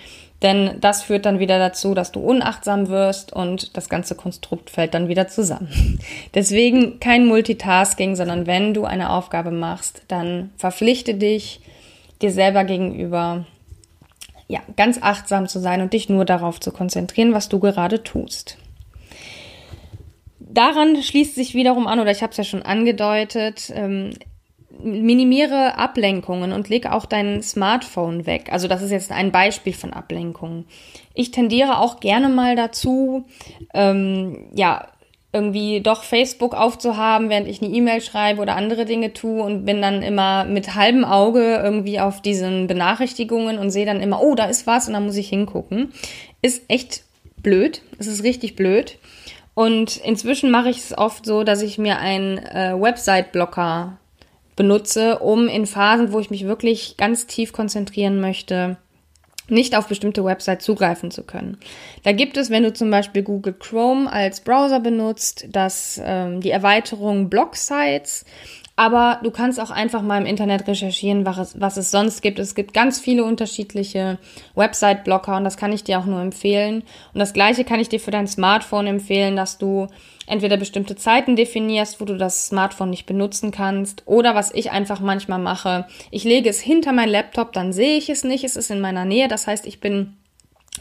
denn 0.44 0.78
das 0.82 1.04
führt 1.04 1.26
dann 1.26 1.40
wieder 1.40 1.58
dazu, 1.58 1.94
dass 1.94 2.12
du 2.12 2.20
unachtsam 2.20 2.90
wirst 2.90 3.32
und 3.34 3.76
das 3.78 3.90
ganze 3.90 4.16
Konstrukt 4.16 4.70
fällt 4.70 4.94
dann 4.94 5.08
wieder 5.08 5.28
zusammen. 5.28 6.00
Deswegen 6.36 7.00
kein 7.00 7.26
Multitasking, 7.26 8.16
sondern 8.16 8.46
wenn 8.46 8.74
du 8.74 8.84
eine 8.84 9.10
Aufgabe 9.10 9.52
machst, 9.52 10.04
dann 10.10 10.52
verpflichte 10.58 11.16
dich 11.16 11.62
dir 12.22 12.32
selber 12.32 12.66
gegenüber, 12.66 13.46
ja, 14.48 14.60
ganz 14.76 15.00
achtsam 15.02 15.48
zu 15.48 15.60
sein 15.60 15.82
und 15.82 15.94
dich 15.94 16.10
nur 16.10 16.26
darauf 16.26 16.60
zu 16.60 16.72
konzentrieren, 16.72 17.34
was 17.34 17.50
du 17.50 17.60
gerade 17.60 18.04
tust. 18.04 18.58
Daran 20.40 21.02
schließt 21.02 21.34
sich 21.34 21.56
wiederum 21.56 21.88
an, 21.88 22.00
oder 22.00 22.12
ich 22.12 22.22
habe 22.22 22.32
es 22.32 22.38
ja 22.38 22.44
schon 22.44 22.62
angedeutet, 22.62 23.72
ähm, 23.74 24.12
minimiere 24.84 25.78
Ablenkungen 25.78 26.52
und 26.52 26.70
leg 26.70 26.86
auch 26.88 27.06
dein 27.06 27.42
Smartphone 27.42 28.25
weg. 28.25 28.50
Also 28.52 28.68
das 28.68 28.82
ist 28.82 28.92
jetzt 28.92 29.12
ein 29.12 29.32
Beispiel 29.32 29.74
von 29.74 29.94
Ablenkungen. 29.94 30.66
Ich 31.13 31.32
tendiere 31.32 31.80
auch 31.80 32.00
gerne 32.00 32.30
mal 32.30 32.56
dazu, 32.56 33.25
ähm, 33.74 34.50
ja, 34.54 34.88
irgendwie 35.34 35.82
doch 35.82 36.04
Facebook 36.04 36.54
aufzuhaben, 36.54 37.30
während 37.30 37.48
ich 37.48 37.62
eine 37.62 37.74
E-Mail 37.74 38.02
schreibe 38.02 38.40
oder 38.40 38.56
andere 38.56 38.86
Dinge 38.86 39.13
tue 39.13 39.42
und 39.42 39.66
bin 39.66 39.82
dann 39.82 40.04
immer 40.04 40.46
mit 40.46 40.75
halbem 40.75 41.04
Auge 41.04 41.60
irgendwie 41.63 42.00
auf 42.00 42.22
diesen 42.22 42.68
Benachrichtigungen 42.68 43.58
und 43.58 43.72
sehe 43.72 43.88
dann 43.88 44.00
immer, 44.00 44.22
oh, 44.22 44.36
da 44.36 44.46
ist 44.46 44.68
was 44.68 44.88
und 44.88 44.94
dann 44.94 45.06
muss 45.06 45.18
ich 45.18 45.30
hingucken. 45.30 45.92
Ist 46.44 46.63
echt 46.68 47.04
blöd. 47.42 47.82
Es 47.98 48.06
ist 48.06 48.24
richtig 48.24 48.56
blöd. 48.56 49.00
Und 49.56 49.98
inzwischen 49.98 50.52
mache 50.52 50.70
ich 50.70 50.78
es 50.78 50.98
oft 50.98 51.25
so, 51.25 51.44
dass 51.44 51.62
ich 51.62 51.80
mir 51.80 51.98
einen 52.00 52.38
äh, 52.38 52.74
Website-Blocker 52.80 53.98
benutze, 54.55 55.19
um 55.19 55.48
in 55.48 55.65
Phasen, 55.65 56.12
wo 56.12 56.19
ich 56.19 56.29
mich 56.29 56.45
wirklich 56.45 56.98
ganz 56.98 57.27
tief 57.27 57.53
konzentrieren 57.53 58.22
möchte, 58.22 58.77
nicht 59.50 59.75
auf 59.75 59.88
bestimmte 59.88 60.24
Websites 60.24 60.65
zugreifen 60.65 61.12
zu 61.12 61.24
können. 61.24 61.57
Da 62.03 62.12
gibt 62.12 62.38
es, 62.38 62.50
wenn 62.50 62.63
du 62.63 62.74
zum 62.74 62.89
Beispiel 62.89 63.24
Google 63.24 63.53
Chrome 63.53 64.12
als 64.12 64.41
Browser 64.41 64.79
benutzt, 64.79 65.48
das, 65.50 66.01
ähm, 66.03 66.39
die 66.39 66.51
Erweiterung 66.51 67.29
Blog-Sites. 67.29 68.25
Aber 68.75 69.20
du 69.22 69.30
kannst 69.30 69.60
auch 69.60 69.70
einfach 69.70 70.01
mal 70.01 70.20
im 70.20 70.25
Internet 70.25 70.68
recherchieren, 70.68 71.27
was 71.27 71.38
es, 71.38 71.62
was 71.62 71.77
es 71.77 71.92
sonst 71.92 72.22
gibt. 72.22 72.39
Es 72.39 72.56
gibt 72.56 72.74
ganz 72.74 73.00
viele 73.00 73.24
unterschiedliche 73.24 74.18
Website-Blocker 74.56 75.38
und 75.38 75.44
das 75.44 75.58
kann 75.58 75.72
ich 75.72 75.84
dir 75.84 76.00
auch 76.00 76.06
nur 76.06 76.22
empfehlen. 76.22 76.82
Und 77.13 77.20
das 77.20 77.34
gleiche 77.34 77.65
kann 77.65 77.80
ich 77.80 77.89
dir 77.89 78.00
für 78.00 78.10
dein 78.10 78.27
Smartphone 78.27 78.88
empfehlen, 78.88 79.36
dass 79.36 79.60
du 79.60 79.89
entweder 80.25 80.58
bestimmte 80.58 80.96
Zeiten 80.96 81.36
definierst, 81.36 82.01
wo 82.01 82.06
du 82.06 82.18
das 82.18 82.48
Smartphone 82.48 82.89
nicht 82.89 83.06
benutzen 83.06 83.51
kannst, 83.51 84.03
oder 84.08 84.34
was 84.34 84.53
ich 84.53 84.72
einfach 84.72 85.01
manchmal 85.01 85.39
mache, 85.39 85.86
ich 86.12 86.24
lege 86.24 86.50
es 86.50 86.60
hinter 86.60 86.94
mein 86.94 87.10
Laptop, 87.10 87.51
dann 87.53 87.74
sehe 87.74 87.98
ich 87.98 88.10
es 88.10 88.24
nicht, 88.24 88.44
es 88.44 88.56
ist 88.56 88.72
in 88.72 88.80
meiner 88.80 89.06
Nähe, 89.06 89.27
das 89.27 89.48
heißt, 89.48 89.68
ich 89.68 89.82
bin 89.82 90.15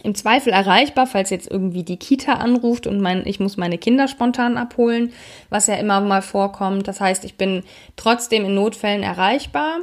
im 0.02 0.14
Zweifel 0.14 0.52
erreichbar, 0.52 1.06
falls 1.06 1.30
jetzt 1.30 1.50
irgendwie 1.50 1.84
die 1.84 1.96
Kita 1.96 2.34
anruft 2.34 2.86
und 2.86 3.00
mein, 3.00 3.26
ich 3.26 3.40
muss 3.40 3.56
meine 3.56 3.78
Kinder 3.78 4.08
spontan 4.08 4.56
abholen, 4.56 5.12
was 5.48 5.68
ja 5.68 5.74
immer 5.74 6.00
mal 6.00 6.22
vorkommt. 6.22 6.88
Das 6.88 7.00
heißt, 7.00 7.24
ich 7.24 7.36
bin 7.36 7.62
trotzdem 7.96 8.44
in 8.44 8.54
Notfällen 8.54 9.02
erreichbar, 9.02 9.78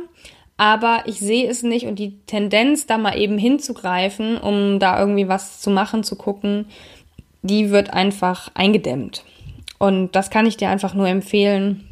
aber 0.57 1.03
ich 1.05 1.19
sehe 1.19 1.49
es 1.49 1.63
nicht 1.63 1.85
und 1.85 1.99
die 1.99 2.19
Tendenz, 2.25 2.85
da 2.85 2.97
mal 2.97 3.17
eben 3.17 3.37
hinzugreifen, 3.37 4.37
um 4.37 4.79
da 4.79 4.99
irgendwie 4.99 5.29
was 5.29 5.61
zu 5.61 5.69
machen, 5.69 6.03
zu 6.03 6.17
gucken, 6.17 6.65
die 7.41 7.69
wird 7.69 7.93
einfach 7.93 8.51
eingedämmt. 8.55 9.23
Und 9.77 10.15
das 10.15 10.29
kann 10.29 10.45
ich 10.45 10.57
dir 10.57 10.69
einfach 10.69 10.93
nur 10.93 11.07
empfehlen, 11.07 11.87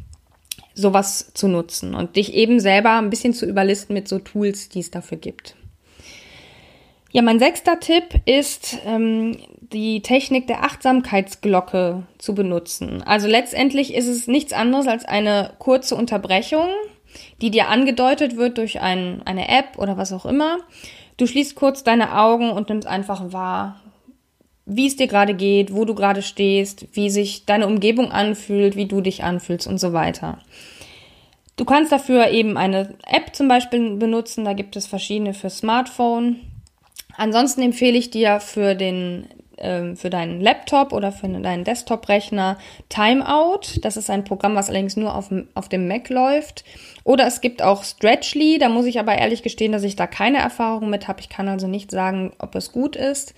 sowas 0.74 1.32
zu 1.34 1.48
nutzen 1.48 1.94
und 1.94 2.16
dich 2.16 2.34
eben 2.34 2.60
selber 2.60 2.98
ein 2.98 3.10
bisschen 3.10 3.32
zu 3.32 3.46
überlisten 3.46 3.94
mit 3.94 4.06
so 4.06 4.18
Tools, 4.18 4.68
die 4.68 4.80
es 4.80 4.90
dafür 4.90 5.18
gibt. 5.18 5.56
Ja, 7.18 7.24
mein 7.24 7.40
sechster 7.40 7.80
Tipp 7.80 8.20
ist, 8.26 8.78
ähm, 8.86 9.38
die 9.72 10.02
Technik 10.02 10.46
der 10.46 10.62
Achtsamkeitsglocke 10.62 12.04
zu 12.16 12.32
benutzen. 12.32 13.02
Also 13.02 13.26
letztendlich 13.26 13.92
ist 13.92 14.06
es 14.06 14.28
nichts 14.28 14.52
anderes 14.52 14.86
als 14.86 15.04
eine 15.04 15.50
kurze 15.58 15.96
Unterbrechung, 15.96 16.68
die 17.42 17.50
dir 17.50 17.70
angedeutet 17.70 18.36
wird 18.36 18.56
durch 18.56 18.80
ein, 18.80 19.20
eine 19.24 19.48
App 19.48 19.78
oder 19.78 19.96
was 19.96 20.12
auch 20.12 20.26
immer. 20.26 20.58
Du 21.16 21.26
schließt 21.26 21.56
kurz 21.56 21.82
deine 21.82 22.16
Augen 22.16 22.52
und 22.52 22.68
nimmst 22.68 22.86
einfach 22.86 23.32
wahr, 23.32 23.80
wie 24.64 24.86
es 24.86 24.94
dir 24.94 25.08
gerade 25.08 25.34
geht, 25.34 25.74
wo 25.74 25.84
du 25.84 25.96
gerade 25.96 26.22
stehst, 26.22 26.86
wie 26.92 27.10
sich 27.10 27.46
deine 27.46 27.66
Umgebung 27.66 28.12
anfühlt, 28.12 28.76
wie 28.76 28.86
du 28.86 29.00
dich 29.00 29.24
anfühlst 29.24 29.66
und 29.66 29.78
so 29.78 29.92
weiter. 29.92 30.38
Du 31.56 31.64
kannst 31.64 31.90
dafür 31.90 32.28
eben 32.28 32.56
eine 32.56 32.94
App 33.04 33.34
zum 33.34 33.48
Beispiel 33.48 33.96
benutzen, 33.96 34.44
da 34.44 34.52
gibt 34.52 34.76
es 34.76 34.86
verschiedene 34.86 35.34
für 35.34 35.50
Smartphone. 35.50 36.36
Ansonsten 37.18 37.60
empfehle 37.60 37.98
ich 37.98 38.10
dir 38.10 38.40
für 38.40 38.74
den 38.74 39.28
ähm, 39.60 39.96
für 39.96 40.08
deinen 40.08 40.40
Laptop 40.40 40.92
oder 40.92 41.10
für 41.10 41.28
deinen 41.28 41.64
Desktop-Rechner 41.64 42.58
Timeout. 42.88 43.80
Das 43.82 43.96
ist 43.96 44.08
ein 44.08 44.22
Programm, 44.22 44.54
was 44.54 44.68
allerdings 44.68 44.96
nur 44.96 45.14
auf, 45.14 45.30
auf 45.54 45.68
dem 45.68 45.88
Mac 45.88 46.08
läuft. 46.10 46.64
Oder 47.02 47.26
es 47.26 47.40
gibt 47.40 47.60
auch 47.60 47.82
Stretchly. 47.82 48.58
Da 48.58 48.68
muss 48.68 48.86
ich 48.86 49.00
aber 49.00 49.18
ehrlich 49.18 49.42
gestehen, 49.42 49.72
dass 49.72 49.82
ich 49.82 49.96
da 49.96 50.06
keine 50.06 50.38
Erfahrung 50.38 50.90
mit 50.90 51.08
habe. 51.08 51.20
Ich 51.20 51.28
kann 51.28 51.48
also 51.48 51.66
nicht 51.66 51.90
sagen, 51.90 52.32
ob 52.38 52.54
es 52.54 52.70
gut 52.70 52.94
ist. 52.94 53.34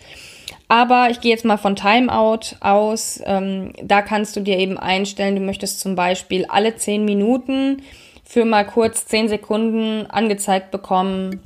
Aber 0.68 1.08
ich 1.10 1.20
gehe 1.20 1.30
jetzt 1.30 1.46
mal 1.46 1.56
von 1.56 1.74
Timeout 1.74 2.56
aus. 2.60 3.22
Ähm, 3.24 3.72
da 3.82 4.02
kannst 4.02 4.36
du 4.36 4.40
dir 4.40 4.58
eben 4.58 4.76
einstellen, 4.76 5.36
du 5.36 5.40
möchtest 5.40 5.80
zum 5.80 5.94
Beispiel 5.94 6.44
alle 6.46 6.76
zehn 6.76 7.06
Minuten 7.06 7.82
für 8.24 8.44
mal 8.44 8.66
kurz 8.66 9.06
zehn 9.06 9.28
Sekunden 9.28 10.06
angezeigt 10.10 10.70
bekommen, 10.70 11.40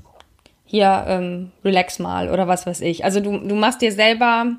hier 0.75 1.05
ähm, 1.07 1.53
relax 1.65 2.01
mal 2.01 2.31
oder 2.31 2.49
was 2.49 2.67
weiß 2.67 2.81
ich. 2.81 3.05
Also 3.05 3.21
du, 3.21 3.39
du 3.39 3.55
machst 3.55 3.81
dir 3.81 3.93
selber 3.93 4.57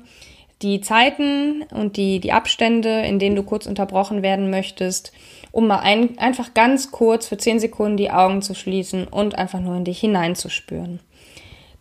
die 0.62 0.80
Zeiten 0.80 1.62
und 1.64 1.98
die, 1.98 2.20
die 2.20 2.32
Abstände, 2.32 3.02
in 3.02 3.18
denen 3.18 3.36
du 3.36 3.42
kurz 3.42 3.66
unterbrochen 3.66 4.22
werden 4.22 4.48
möchtest, 4.48 5.12
um 5.52 5.66
mal 5.66 5.80
ein, 5.80 6.16
einfach 6.18 6.54
ganz 6.54 6.90
kurz 6.90 7.28
für 7.28 7.36
zehn 7.36 7.60
Sekunden 7.60 7.98
die 7.98 8.10
Augen 8.10 8.40
zu 8.40 8.54
schließen 8.54 9.06
und 9.06 9.36
einfach 9.36 9.60
nur 9.60 9.76
in 9.76 9.84
dich 9.84 10.00
hineinzuspüren. 10.00 11.00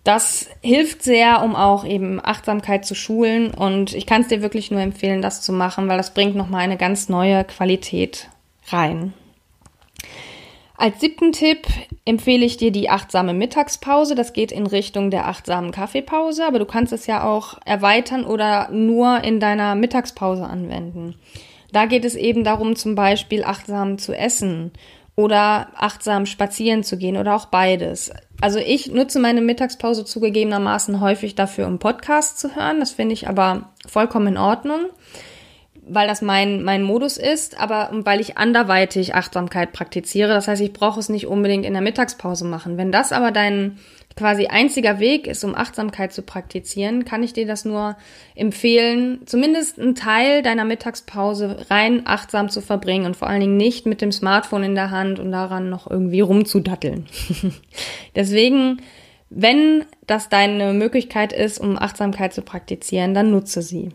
Das 0.03 0.49
hilft 0.61 1.01
sehr, 1.01 1.41
um 1.41 1.55
auch 1.55 1.85
eben 1.85 2.19
Achtsamkeit 2.21 2.85
zu 2.85 2.93
schulen 2.93 3.51
und 3.51 3.93
ich 3.93 4.05
kann 4.05 4.23
es 4.23 4.27
dir 4.27 4.41
wirklich 4.41 4.69
nur 4.69 4.81
empfehlen, 4.81 5.21
das 5.21 5.43
zu 5.43 5.53
machen, 5.53 5.87
weil 5.87 5.97
das 5.97 6.13
bringt 6.13 6.35
nochmal 6.35 6.61
eine 6.61 6.77
ganz 6.77 7.07
neue 7.07 7.45
Qualität 7.45 8.29
rein. 8.67 9.13
Als 10.77 10.99
siebten 10.99 11.31
Tipp 11.31 11.67
empfehle 12.03 12.45
ich 12.45 12.57
dir 12.57 12.71
die 12.71 12.89
achtsame 12.89 13.33
Mittagspause. 13.33 14.13
Das 14.13 14.33
geht 14.33 14.51
in 14.51 14.67
Richtung 14.67 15.09
der 15.09 15.27
achtsamen 15.27 15.71
Kaffeepause, 15.71 16.45
aber 16.45 16.59
du 16.59 16.65
kannst 16.65 16.91
es 16.91 17.07
ja 17.07 17.23
auch 17.23 17.57
erweitern 17.65 18.25
oder 18.25 18.69
nur 18.71 19.23
in 19.23 19.39
deiner 19.39 19.75
Mittagspause 19.75 20.43
anwenden. 20.43 21.15
Da 21.71 21.85
geht 21.85 22.05
es 22.05 22.15
eben 22.15 22.43
darum, 22.43 22.75
zum 22.75 22.95
Beispiel 22.95 23.43
achtsam 23.43 23.97
zu 23.97 24.13
essen 24.13 24.71
oder 25.15 25.69
achtsam 25.75 26.25
spazieren 26.25 26.83
zu 26.83 26.97
gehen 26.97 27.15
oder 27.15 27.35
auch 27.35 27.45
beides. 27.45 28.11
Also 28.41 28.59
ich 28.59 28.91
nutze 28.91 29.19
meine 29.19 29.41
Mittagspause 29.41 30.03
zugegebenermaßen 30.03 30.99
häufig 30.99 31.35
dafür, 31.35 31.67
um 31.67 31.79
Podcasts 31.79 32.39
zu 32.39 32.55
hören. 32.55 32.81
Das 32.81 32.91
finde 32.91 33.13
ich 33.13 33.29
aber 33.29 33.69
vollkommen 33.87 34.27
in 34.27 34.37
Ordnung, 34.37 34.87
weil 35.87 36.07
das 36.07 36.21
mein, 36.21 36.63
mein 36.63 36.83
Modus 36.83 37.17
ist, 37.17 37.59
aber 37.59 37.89
weil 37.91 38.19
ich 38.19 38.37
anderweitig 38.37 39.13
Achtsamkeit 39.13 39.71
praktiziere. 39.71 40.29
Das 40.29 40.47
heißt, 40.47 40.61
ich 40.61 40.73
brauche 40.73 40.99
es 40.99 41.09
nicht 41.09 41.27
unbedingt 41.27 41.65
in 41.65 41.73
der 41.73 41.81
Mittagspause 41.81 42.45
machen. 42.45 42.77
Wenn 42.77 42.91
das 42.91 43.11
aber 43.11 43.31
dein 43.31 43.77
quasi 44.15 44.47
einziger 44.47 44.99
Weg 44.99 45.27
ist, 45.27 45.43
um 45.43 45.55
Achtsamkeit 45.55 46.13
zu 46.13 46.21
praktizieren, 46.21 47.05
kann 47.05 47.21
ich 47.21 47.33
dir 47.33 47.45
das 47.45 47.65
nur 47.65 47.97
empfehlen, 48.33 49.19
zumindest 49.25 49.77
einen 49.77 49.93
Teil 49.93 50.41
deiner 50.41 50.65
Mittagspause 50.65 51.65
rein 51.69 52.03
achtsam 52.05 52.49
zu 52.49 52.61
verbringen 52.61 53.05
und 53.05 53.17
vor 53.17 53.27
allen 53.27 53.41
Dingen 53.41 53.57
nicht 53.57 53.85
mit 53.85 54.01
dem 54.01 54.11
Smartphone 54.11 54.63
in 54.63 54.75
der 54.75 54.89
Hand 54.89 55.19
und 55.19 55.31
daran 55.31 55.69
noch 55.69 55.89
irgendwie 55.89 56.21
rumzudatteln. 56.21 57.05
Deswegen, 58.15 58.81
wenn 59.29 59.83
das 60.07 60.29
deine 60.29 60.73
Möglichkeit 60.73 61.33
ist, 61.33 61.59
um 61.59 61.77
Achtsamkeit 61.77 62.33
zu 62.33 62.41
praktizieren, 62.41 63.13
dann 63.13 63.31
nutze 63.31 63.61
sie. 63.61 63.89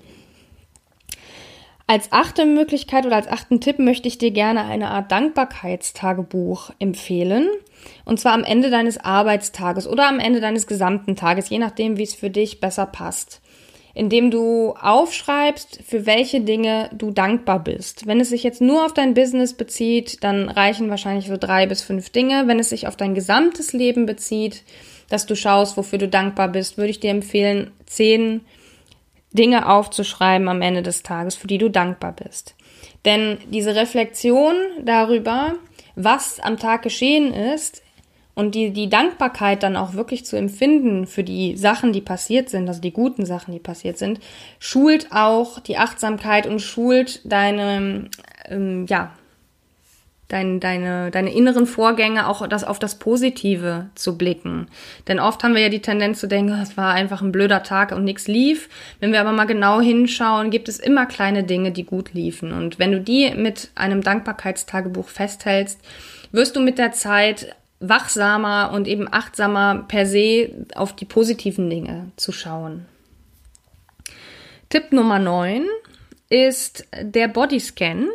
Als 1.90 2.12
achte 2.12 2.46
Möglichkeit 2.46 3.04
oder 3.04 3.16
als 3.16 3.26
achten 3.26 3.60
Tipp 3.60 3.80
möchte 3.80 4.06
ich 4.06 4.16
dir 4.16 4.30
gerne 4.30 4.64
eine 4.64 4.92
Art 4.92 5.10
Dankbarkeitstagebuch 5.10 6.70
empfehlen. 6.78 7.48
Und 8.04 8.20
zwar 8.20 8.32
am 8.34 8.44
Ende 8.44 8.70
deines 8.70 8.96
Arbeitstages 8.98 9.88
oder 9.88 10.08
am 10.08 10.20
Ende 10.20 10.40
deines 10.40 10.68
gesamten 10.68 11.16
Tages, 11.16 11.50
je 11.50 11.58
nachdem, 11.58 11.96
wie 11.96 12.04
es 12.04 12.14
für 12.14 12.30
dich 12.30 12.60
besser 12.60 12.86
passt. 12.86 13.40
Indem 13.92 14.30
du 14.30 14.76
aufschreibst, 14.80 15.80
für 15.84 16.06
welche 16.06 16.42
Dinge 16.42 16.90
du 16.92 17.10
dankbar 17.10 17.58
bist. 17.58 18.06
Wenn 18.06 18.20
es 18.20 18.28
sich 18.28 18.44
jetzt 18.44 18.60
nur 18.60 18.86
auf 18.86 18.94
dein 18.94 19.14
Business 19.14 19.54
bezieht, 19.54 20.22
dann 20.22 20.48
reichen 20.48 20.90
wahrscheinlich 20.90 21.26
so 21.26 21.36
drei 21.36 21.66
bis 21.66 21.82
fünf 21.82 22.10
Dinge. 22.10 22.46
Wenn 22.46 22.60
es 22.60 22.70
sich 22.70 22.86
auf 22.86 22.94
dein 22.94 23.16
gesamtes 23.16 23.72
Leben 23.72 24.06
bezieht, 24.06 24.62
dass 25.08 25.26
du 25.26 25.34
schaust, 25.34 25.76
wofür 25.76 25.98
du 25.98 26.06
dankbar 26.06 26.46
bist, 26.46 26.78
würde 26.78 26.90
ich 26.90 27.00
dir 27.00 27.10
empfehlen, 27.10 27.72
zehn 27.84 28.28
Dinge 28.28 28.40
aufzuschreiben 29.68 30.48
am 30.48 30.62
Ende 30.62 30.82
des 30.82 31.02
Tages, 31.02 31.34
für 31.34 31.46
die 31.46 31.58
du 31.58 31.70
dankbar 31.70 32.12
bist. 32.12 32.54
Denn 33.04 33.38
diese 33.50 33.74
Reflexion 33.74 34.54
darüber, 34.82 35.54
was 35.94 36.40
am 36.40 36.58
Tag 36.58 36.82
geschehen 36.82 37.32
ist 37.32 37.82
und 38.34 38.54
die, 38.54 38.70
die 38.70 38.88
Dankbarkeit 38.88 39.62
dann 39.62 39.76
auch 39.76 39.94
wirklich 39.94 40.24
zu 40.24 40.36
empfinden 40.36 41.06
für 41.06 41.24
die 41.24 41.56
Sachen, 41.56 41.92
die 41.92 42.00
passiert 42.00 42.48
sind, 42.48 42.68
also 42.68 42.80
die 42.80 42.92
guten 42.92 43.26
Sachen, 43.26 43.52
die 43.52 43.58
passiert 43.60 43.98
sind, 43.98 44.20
schult 44.58 45.12
auch 45.12 45.60
die 45.60 45.78
Achtsamkeit 45.78 46.46
und 46.46 46.60
schult 46.60 47.20
deine, 47.24 48.10
ähm, 48.46 48.86
ja, 48.88 49.12
dein, 50.32 50.60
deine, 50.60 51.10
deine 51.10 51.32
inneren 51.32 51.66
Vorgänge 51.66 52.26
auch 52.26 52.46
das, 52.46 52.64
auf 52.64 52.78
das 52.78 52.98
Positive 52.98 53.90
zu 53.94 54.16
blicken. 54.16 54.68
Denn 55.08 55.20
oft 55.20 55.42
haben 55.42 55.54
wir 55.54 55.62
ja 55.62 55.68
die 55.68 55.82
Tendenz 55.82 56.20
zu 56.20 56.26
denken, 56.26 56.52
es 56.60 56.76
war 56.76 56.94
einfach 56.94 57.20
ein 57.20 57.32
blöder 57.32 57.62
Tag 57.62 57.92
und 57.92 58.04
nichts 58.04 58.28
lief. 58.28 58.68
Wenn 59.00 59.12
wir 59.12 59.20
aber 59.20 59.32
mal 59.32 59.46
genau 59.46 59.80
hinschauen, 59.80 60.50
gibt 60.50 60.68
es 60.68 60.78
immer 60.78 61.06
kleine 61.06 61.44
Dinge, 61.44 61.72
die 61.72 61.84
gut 61.84 62.14
liefen. 62.14 62.52
Und 62.52 62.78
wenn 62.78 62.92
du 62.92 63.00
die 63.00 63.32
mit 63.34 63.70
einem 63.74 64.02
Dankbarkeitstagebuch 64.02 65.08
festhältst, 65.08 65.80
wirst 66.32 66.56
du 66.56 66.60
mit 66.60 66.78
der 66.78 66.92
Zeit 66.92 67.54
wachsamer 67.80 68.72
und 68.72 68.86
eben 68.86 69.08
achtsamer 69.10 69.84
per 69.88 70.06
se 70.06 70.50
auf 70.74 70.94
die 70.94 71.06
positiven 71.06 71.68
Dinge 71.68 72.12
zu 72.16 72.30
schauen. 72.30 72.86
Tipp 74.68 74.92
Nummer 74.92 75.18
9 75.18 75.64
ist 76.28 76.86
der 77.00 77.26
Bodyscan. 77.26 78.08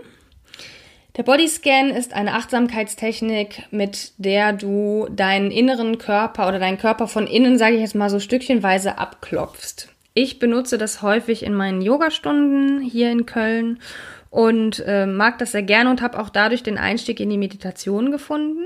Der 1.18 1.24
Bodyscan 1.24 1.92
ist 1.92 2.14
eine 2.14 2.34
Achtsamkeitstechnik, 2.34 3.64
mit 3.72 4.12
der 4.18 4.52
du 4.52 5.08
deinen 5.10 5.50
inneren 5.50 5.98
Körper 5.98 6.48
oder 6.48 6.60
deinen 6.60 6.78
Körper 6.78 7.08
von 7.08 7.26
innen, 7.26 7.58
sage 7.58 7.76
ich 7.76 7.82
jetzt 7.82 7.96
mal 7.96 8.10
so 8.10 8.20
stückchenweise 8.20 8.98
abklopfst. 8.98 9.88
Ich 10.14 10.40
benutze 10.40 10.78
das 10.78 11.02
häufig 11.02 11.44
in 11.44 11.54
meinen 11.54 11.82
Yogastunden 11.82 12.82
hier 12.82 13.12
in 13.12 13.26
Köln 13.26 13.80
und 14.30 14.84
äh, 14.86 15.06
mag 15.06 15.38
das 15.40 15.54
sehr 15.54 15.64
gerne 15.64 15.90
und 15.90 16.02
habe 16.02 16.20
auch 16.20 16.30
dadurch 16.30 16.64
den 16.64 16.78
Einstieg 16.78 17.22
in 17.22 17.30
die 17.30 17.38
Meditation 17.38 18.12
gefunden. 18.12 18.66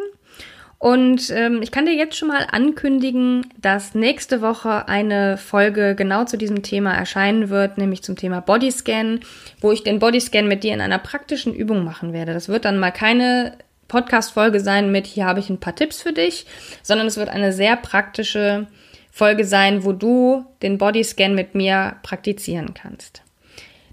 Und 0.79 1.29
ähm, 1.31 1.62
ich 1.62 1.71
kann 1.71 1.86
dir 1.86 1.93
jetzt 1.93 2.15
schon 2.15 2.29
mal 2.29 2.48
ankündigen, 2.50 3.45
dass 3.62 3.95
nächste 3.95 4.41
Woche 4.41 4.88
eine 4.88 5.38
Folge 5.38 5.93
genau 5.93 6.24
zu 6.24 6.38
diesem 6.38 6.63
Thema 6.63 6.93
erscheinen 6.93 7.50
wird, 7.50 7.77
nämlich 7.77 8.01
zum 8.01 8.15
Thema 8.15 8.39
Bodyscan, 8.39 9.19
wo 9.59 9.74
ich 9.74 9.83
den 9.83 10.00
Bodyscan 10.00 10.48
mit 10.48 10.63
dir 10.63 10.74
in 10.74 10.79
einer 10.79 11.00
praktischen 11.00 11.53
Übung 11.53 11.83
machen 11.83 12.13
werde. 12.13 12.33
Das 12.33 12.48
wird 12.48 12.63
dann 12.63 12.79
mal 12.79 12.91
keine 12.91 13.57
Podcast-Folge 13.89 14.62
sein 14.62 14.89
mit, 14.89 15.05
hier 15.05 15.25
habe 15.25 15.41
ich 15.41 15.50
ein 15.50 15.59
paar 15.59 15.75
Tipps 15.75 16.01
für 16.01 16.13
dich, 16.13 16.45
sondern 16.81 17.07
es 17.07 17.17
wird 17.17 17.27
eine 17.27 17.51
sehr 17.51 17.75
praktische 17.75 18.67
Folge 19.12 19.43
sein, 19.43 19.83
wo 19.83 19.91
du 19.91 20.45
den 20.62 20.77
Bodyscan 20.77 21.36
mit 21.36 21.55
mir 21.55 21.98
praktizieren 22.03 22.74
kannst. 22.74 23.21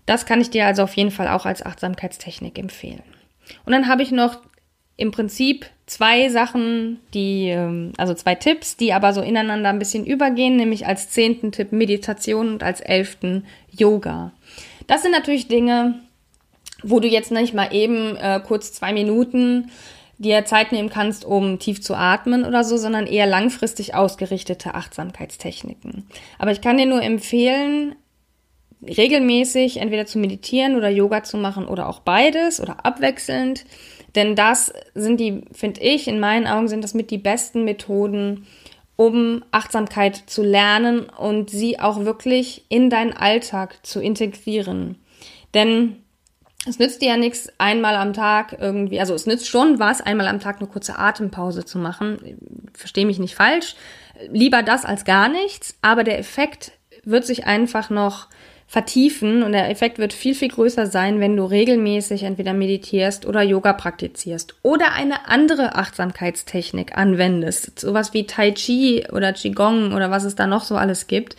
Das 0.05 0.25
kann 0.25 0.41
ich 0.41 0.51
dir 0.51 0.67
also 0.67 0.85
auf 0.85 0.95
jeden 0.95 1.11
Fall 1.11 1.27
auch 1.27 1.47
als 1.47 1.67
Achtsamkeitstechnik 1.67 2.61
empfehlen. 2.61 3.03
Und 3.65 3.73
dann 3.73 3.89
habe 3.89 4.03
ich 4.03 4.13
noch 4.13 4.41
im 4.97 5.11
Prinzip 5.11 5.67
zwei 5.87 6.29
Sachen, 6.29 7.01
die, 7.15 7.49
ähm, 7.49 7.93
also 7.97 8.15
zwei 8.15 8.35
Tipps, 8.35 8.77
die 8.77 8.93
aber 8.93 9.13
so 9.13 9.21
ineinander 9.21 9.69
ein 9.69 9.79
bisschen 9.79 10.05
übergehen, 10.05 10.57
nämlich 10.57 10.87
als 10.87 11.11
zehnten 11.11 11.53
Tipp 11.53 11.73
Meditation 11.73 12.49
und 12.49 12.63
als 12.63 12.81
elften 12.81 13.45
Yoga. 13.71 14.33
Das 14.87 15.03
sind 15.03 15.13
natürlich 15.13 15.49
Dinge, 15.49 16.01
wo 16.83 17.01
du 17.01 17.09
jetzt 17.09 17.31
nicht 17.31 17.55
mal 17.55 17.75
eben 17.75 18.17
äh, 18.17 18.41
kurz 18.45 18.73
zwei 18.73 18.93
Minuten 18.93 19.71
dir 20.19 20.45
Zeit 20.47 20.73
nehmen 20.73 20.89
kannst, 20.89 21.25
um 21.25 21.59
tief 21.59 21.83
zu 21.83 21.95
atmen 21.95 22.45
oder 22.45 22.65
so, 22.65 22.77
sondern 22.79 23.07
eher 23.07 23.27
langfristig 23.27 23.95
ausgerichtete 23.95 24.75
Achtsamkeitstechniken. 24.75 26.07
Aber 26.39 26.53
ich 26.53 26.63
kann 26.63 26.79
dir 26.79 26.87
nur 26.87 27.03
empfehlen, 27.03 27.97
regelmäßig 28.83 29.79
entweder 29.79 30.07
zu 30.07 30.19
meditieren 30.19 30.77
oder 30.77 30.89
Yoga 30.89 31.23
zu 31.23 31.37
machen 31.37 31.67
oder 31.67 31.89
auch 31.89 32.01
beides 32.01 32.61
oder 32.61 32.85
abwechselnd. 32.85 33.65
Denn 34.17 34.35
das 34.35 34.73
sind 34.95 35.21
die, 35.21 35.45
finde 35.53 35.81
ich, 35.83 36.09
in 36.09 36.19
meinen 36.19 36.47
Augen 36.47 36.69
sind 36.69 36.83
das 36.83 36.95
mit 36.95 37.11
die 37.11 37.19
besten 37.19 37.65
Methoden, 37.65 38.47
um 38.97 39.45
Achtsamkeit 39.51 40.23
zu 40.27 40.43
lernen 40.43 41.07
und 41.11 41.51
sie 41.51 41.79
auch 41.79 42.05
wirklich 42.05 42.65
in 42.71 42.89
deinen 42.89 43.13
Alltag 43.13 43.87
zu 43.87 44.01
integrieren. 44.01 44.97
Denn 45.53 45.97
es 46.67 46.79
nützt 46.79 47.03
dir 47.03 47.11
ja 47.11 47.17
nichts, 47.17 47.49
einmal 47.59 47.95
am 47.95 48.15
Tag 48.15 48.57
irgendwie, 48.59 48.99
also 48.99 49.15
es 49.15 49.27
nützt 49.27 49.49
schon 49.49 49.79
was, 49.79 50.01
einmal 50.01 50.27
am 50.27 50.41
Tag 50.41 50.59
eine 50.59 50.67
kurze 50.67 50.99
Atempause 50.99 51.65
zu 51.65 51.79
machen. 51.79 52.39
Verstehe 52.73 53.07
mich 53.07 53.19
nicht 53.19 53.37
falsch. 53.37 53.77
Lieber 54.31 54.63
das 54.63 54.85
als 54.87 55.05
gar 55.05 55.29
nichts, 55.29 55.77
aber 55.83 56.03
der 56.03 56.19
Effekt 56.19 56.73
wird 57.05 57.27
sich 57.27 57.47
einfach 57.47 57.91
noch 57.91 58.29
vertiefen 58.69 59.43
und 59.43 59.53
der 59.53 59.71
Effekt 59.71 59.99
wird 59.99 60.13
viel, 60.13 60.35
viel 60.35 60.49
größer 60.49 60.87
sein, 60.87 61.21
wenn 61.21 61.37
du 61.37 61.45
regelmäßig 61.45 62.25
entweder 62.25 62.53
meditierst 62.53 63.25
oder 63.25 63.43
Yoga 63.43 63.73
praktizierst 63.73 64.57
oder 64.63 64.93
eine 64.93 65.29
andere 65.29 65.77
Achtsamkeitstechnik 65.77 66.99
anwendest. 66.99 67.79
Sowas 67.79 68.13
wie 68.13 68.27
Tai 68.27 68.51
Chi 68.53 69.07
oder 69.13 69.33
Qigong 69.33 69.93
oder 69.93 70.11
was 70.11 70.25
es 70.25 70.35
da 70.35 70.47
noch 70.47 70.65
so 70.65 70.77
alles 70.77 71.07
gibt, 71.07 71.37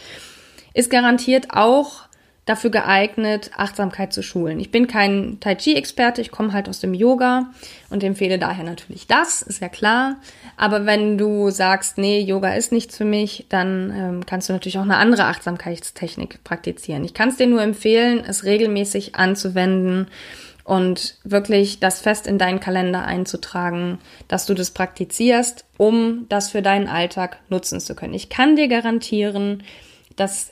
ist 0.73 0.89
garantiert 0.89 1.47
auch 1.51 2.06
dafür 2.47 2.71
geeignet, 2.71 3.51
Achtsamkeit 3.55 4.13
zu 4.13 4.23
schulen. 4.23 4.59
Ich 4.59 4.71
bin 4.71 4.87
kein 4.87 5.37
Tai 5.41 5.55
Chi-Experte, 5.55 6.21
ich 6.21 6.31
komme 6.31 6.53
halt 6.53 6.69
aus 6.69 6.79
dem 6.79 6.93
Yoga 6.93 7.51
und 7.89 8.03
empfehle 8.03 8.39
daher 8.39 8.63
natürlich 8.63 9.05
das, 9.05 9.41
ist 9.41 9.61
ja 9.61 9.67
klar. 9.67 10.15
Aber 10.55 10.85
wenn 10.85 11.17
du 11.17 11.49
sagst, 11.51 11.97
nee, 11.97 12.21
Yoga 12.21 12.53
ist 12.53 12.71
nichts 12.71 12.95
für 12.97 13.05
mich, 13.05 13.45
dann 13.49 13.93
ähm, 13.95 14.25
kannst 14.25 14.47
du 14.47 14.53
natürlich 14.53 14.77
auch 14.77 14.83
eine 14.83 14.95
andere 14.95 15.25
Achtsamkeitstechnik 15.25 16.43
praktizieren. 16.45 17.03
Ich 17.03 17.13
kann 17.13 17.29
es 17.29 17.37
dir 17.37 17.47
nur 17.47 17.61
empfehlen, 17.61 18.23
es 18.25 18.45
regelmäßig 18.45 19.15
anzuwenden 19.15 20.07
und 20.63 21.17
wirklich 21.25 21.81
das 21.81 21.99
fest 21.99 22.27
in 22.27 22.37
deinen 22.37 22.61
Kalender 22.61 23.03
einzutragen, 23.03 23.99
dass 24.29 24.45
du 24.45 24.53
das 24.53 24.71
praktizierst, 24.71 25.65
um 25.75 26.27
das 26.29 26.49
für 26.49 26.61
deinen 26.61 26.87
Alltag 26.87 27.39
nutzen 27.49 27.81
zu 27.81 27.93
können. 27.93 28.13
Ich 28.13 28.29
kann 28.29 28.55
dir 28.55 28.69
garantieren, 28.69 29.63
dass 30.15 30.51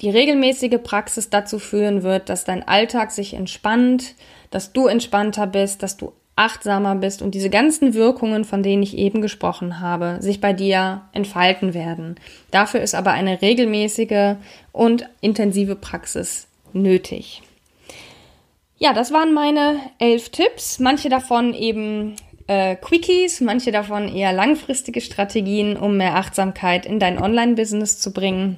die 0.00 0.10
regelmäßige 0.10 0.78
Praxis 0.82 1.30
dazu 1.30 1.58
führen 1.58 2.02
wird, 2.02 2.28
dass 2.28 2.44
dein 2.44 2.66
Alltag 2.66 3.10
sich 3.10 3.34
entspannt, 3.34 4.14
dass 4.50 4.72
du 4.72 4.86
entspannter 4.86 5.46
bist, 5.46 5.82
dass 5.82 5.96
du 5.96 6.12
achtsamer 6.36 6.94
bist 6.94 7.20
und 7.20 7.34
diese 7.34 7.50
ganzen 7.50 7.92
Wirkungen, 7.92 8.44
von 8.44 8.62
denen 8.62 8.82
ich 8.82 8.96
eben 8.96 9.20
gesprochen 9.20 9.80
habe, 9.80 10.16
sich 10.20 10.40
bei 10.40 10.54
dir 10.54 11.02
entfalten 11.12 11.74
werden. 11.74 12.16
Dafür 12.50 12.80
ist 12.80 12.94
aber 12.94 13.12
eine 13.12 13.42
regelmäßige 13.42 14.36
und 14.72 15.06
intensive 15.20 15.76
Praxis 15.76 16.46
nötig. 16.72 17.42
Ja, 18.78 18.94
das 18.94 19.12
waren 19.12 19.34
meine 19.34 19.80
elf 19.98 20.30
Tipps. 20.30 20.78
Manche 20.78 21.10
davon 21.10 21.52
eben 21.52 22.16
äh, 22.46 22.76
Quickies, 22.76 23.42
manche 23.42 23.72
davon 23.72 24.08
eher 24.08 24.32
langfristige 24.32 25.02
Strategien, 25.02 25.76
um 25.76 25.98
mehr 25.98 26.16
Achtsamkeit 26.16 26.86
in 26.86 26.98
dein 26.98 27.22
Online-Business 27.22 27.98
zu 27.98 28.14
bringen. 28.14 28.56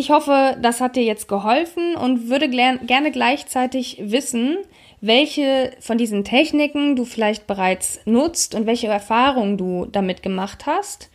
Ich 0.00 0.08
hoffe, 0.08 0.56
das 0.62 0.80
hat 0.80 0.96
dir 0.96 1.02
jetzt 1.02 1.28
geholfen 1.28 1.94
und 1.94 2.30
würde 2.30 2.48
gerne 2.48 3.10
gleichzeitig 3.10 3.98
wissen, 4.00 4.56
welche 5.02 5.72
von 5.78 5.98
diesen 5.98 6.24
Techniken 6.24 6.96
du 6.96 7.04
vielleicht 7.04 7.46
bereits 7.46 8.00
nutzt 8.06 8.54
und 8.54 8.64
welche 8.64 8.86
Erfahrungen 8.86 9.58
du 9.58 9.84
damit 9.84 10.22
gemacht 10.22 10.64
hast. 10.64 11.10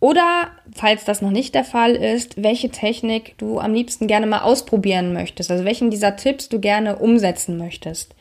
Oder, 0.00 0.48
falls 0.74 1.06
das 1.06 1.22
noch 1.22 1.30
nicht 1.30 1.54
der 1.54 1.64
Fall 1.64 1.92
ist, 1.92 2.42
welche 2.42 2.68
Technik 2.68 3.38
du 3.38 3.58
am 3.58 3.72
liebsten 3.72 4.06
gerne 4.06 4.26
mal 4.26 4.42
ausprobieren 4.42 5.14
möchtest, 5.14 5.50
also 5.50 5.64
welchen 5.64 5.88
dieser 5.88 6.16
Tipps 6.16 6.50
du 6.50 6.60
gerne 6.60 6.98
umsetzen 6.98 7.56
möchtest. 7.56 8.14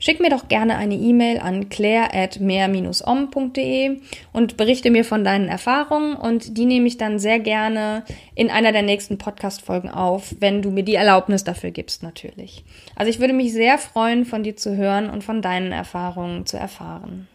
Schick 0.00 0.20
mir 0.20 0.30
doch 0.30 0.46
gerne 0.46 0.76
eine 0.76 0.94
E-Mail 0.94 1.40
an 1.40 1.68
claire.mehr-om.de 1.68 4.00
und 4.32 4.56
berichte 4.56 4.92
mir 4.92 5.04
von 5.04 5.24
deinen 5.24 5.48
Erfahrungen 5.48 6.14
und 6.14 6.56
die 6.56 6.66
nehme 6.66 6.86
ich 6.86 6.98
dann 6.98 7.18
sehr 7.18 7.40
gerne 7.40 8.04
in 8.36 8.48
einer 8.48 8.70
der 8.70 8.82
nächsten 8.82 9.18
Podcast-Folgen 9.18 9.90
auf, 9.90 10.36
wenn 10.38 10.62
du 10.62 10.70
mir 10.70 10.84
die 10.84 10.94
Erlaubnis 10.94 11.42
dafür 11.42 11.72
gibst, 11.72 12.04
natürlich. 12.04 12.64
Also 12.94 13.10
ich 13.10 13.18
würde 13.18 13.34
mich 13.34 13.52
sehr 13.52 13.76
freuen, 13.76 14.24
von 14.24 14.44
dir 14.44 14.56
zu 14.56 14.76
hören 14.76 15.10
und 15.10 15.24
von 15.24 15.42
deinen 15.42 15.72
Erfahrungen 15.72 16.46
zu 16.46 16.56
erfahren. 16.56 17.26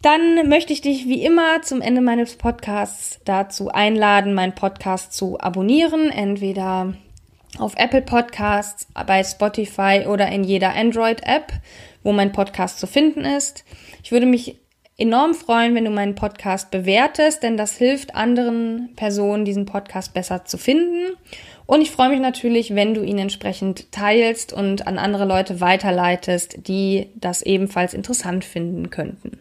Dann 0.00 0.48
möchte 0.48 0.72
ich 0.72 0.80
dich 0.80 1.08
wie 1.08 1.22
immer 1.24 1.60
zum 1.62 1.80
Ende 1.80 2.00
meines 2.00 2.36
Podcasts 2.36 3.20
dazu 3.24 3.70
einladen, 3.70 4.34
meinen 4.34 4.54
Podcast 4.54 5.14
zu 5.14 5.40
abonnieren, 5.40 6.10
entweder 6.10 6.94
auf 7.58 7.74
Apple 7.76 8.02
Podcasts, 8.02 8.86
bei 9.06 9.22
Spotify 9.22 10.04
oder 10.08 10.28
in 10.28 10.44
jeder 10.44 10.74
Android-App, 10.74 11.52
wo 12.02 12.12
mein 12.12 12.32
Podcast 12.32 12.78
zu 12.78 12.86
finden 12.86 13.24
ist. 13.24 13.64
Ich 14.02 14.12
würde 14.12 14.26
mich 14.26 14.60
enorm 14.96 15.34
freuen, 15.34 15.74
wenn 15.74 15.84
du 15.84 15.90
meinen 15.90 16.14
Podcast 16.14 16.70
bewertest, 16.70 17.42
denn 17.42 17.56
das 17.56 17.76
hilft 17.76 18.14
anderen 18.14 18.90
Personen, 18.96 19.44
diesen 19.44 19.66
Podcast 19.66 20.14
besser 20.14 20.44
zu 20.44 20.58
finden. 20.58 21.16
Und 21.66 21.80
ich 21.80 21.90
freue 21.90 22.10
mich 22.10 22.20
natürlich, 22.20 22.74
wenn 22.74 22.94
du 22.94 23.02
ihn 23.02 23.18
entsprechend 23.18 23.90
teilst 23.90 24.52
und 24.52 24.86
an 24.86 24.98
andere 24.98 25.24
Leute 25.24 25.60
weiterleitest, 25.60 26.68
die 26.68 27.08
das 27.14 27.42
ebenfalls 27.42 27.94
interessant 27.94 28.44
finden 28.44 28.90
könnten. 28.90 29.38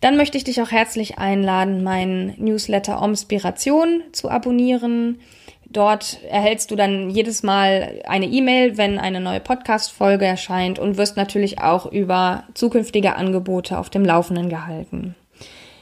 Dann 0.00 0.16
möchte 0.16 0.36
ich 0.36 0.44
dich 0.44 0.60
auch 0.60 0.70
herzlich 0.70 1.18
einladen, 1.18 1.82
meinen 1.82 2.34
Newsletter 2.36 3.00
Omspiration 3.00 4.02
zu 4.12 4.28
abonnieren. 4.28 5.20
Dort 5.74 6.22
erhältst 6.30 6.70
du 6.70 6.76
dann 6.76 7.10
jedes 7.10 7.42
Mal 7.42 8.00
eine 8.06 8.26
E-Mail, 8.26 8.78
wenn 8.78 8.98
eine 8.98 9.20
neue 9.20 9.40
Podcast-Folge 9.40 10.24
erscheint 10.24 10.78
und 10.78 10.96
wirst 10.96 11.16
natürlich 11.16 11.60
auch 11.60 11.90
über 11.90 12.44
zukünftige 12.54 13.16
Angebote 13.16 13.76
auf 13.76 13.90
dem 13.90 14.04
Laufenden 14.04 14.48
gehalten. 14.48 15.16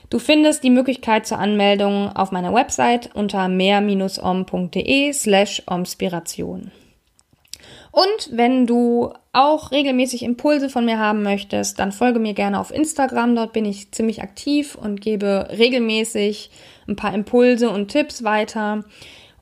Du 0.09 0.19
findest 0.19 0.65
die 0.65 0.71
Möglichkeit 0.71 1.27
zur 1.27 1.39
Anmeldung 1.39 2.09
auf 2.17 2.33
meiner 2.33 2.55
Website 2.55 3.11
unter 3.15 3.49
mehr-om.de 3.49 5.13
slash 5.13 5.63
omspiration. 5.67 6.71
Und 7.91 8.31
wenn 8.31 8.67
du 8.67 9.13
auch 9.35 9.73
regelmäßig 9.73 10.23
Impulse 10.23 10.71
von 10.71 10.87
mir 10.87 10.99
haben 10.99 11.23
möchtest, 11.23 11.79
dann 11.79 11.93
folge 11.93 12.19
mir 12.19 12.33
gerne 12.33 12.59
auf 12.59 12.71
Instagram. 12.71 13.37
Dort 13.37 13.53
bin 13.53 13.67
ich 13.67 13.93
ziemlich 13.93 14.23
aktiv 14.23 14.75
und 14.75 15.03
gebe 15.03 15.49
regelmäßig 15.51 16.51
ein 16.89 16.97
paar 16.97 17.13
Impulse 17.13 17.69
und 17.69 17.89
Tipps 17.89 18.25
weiter. 18.25 18.85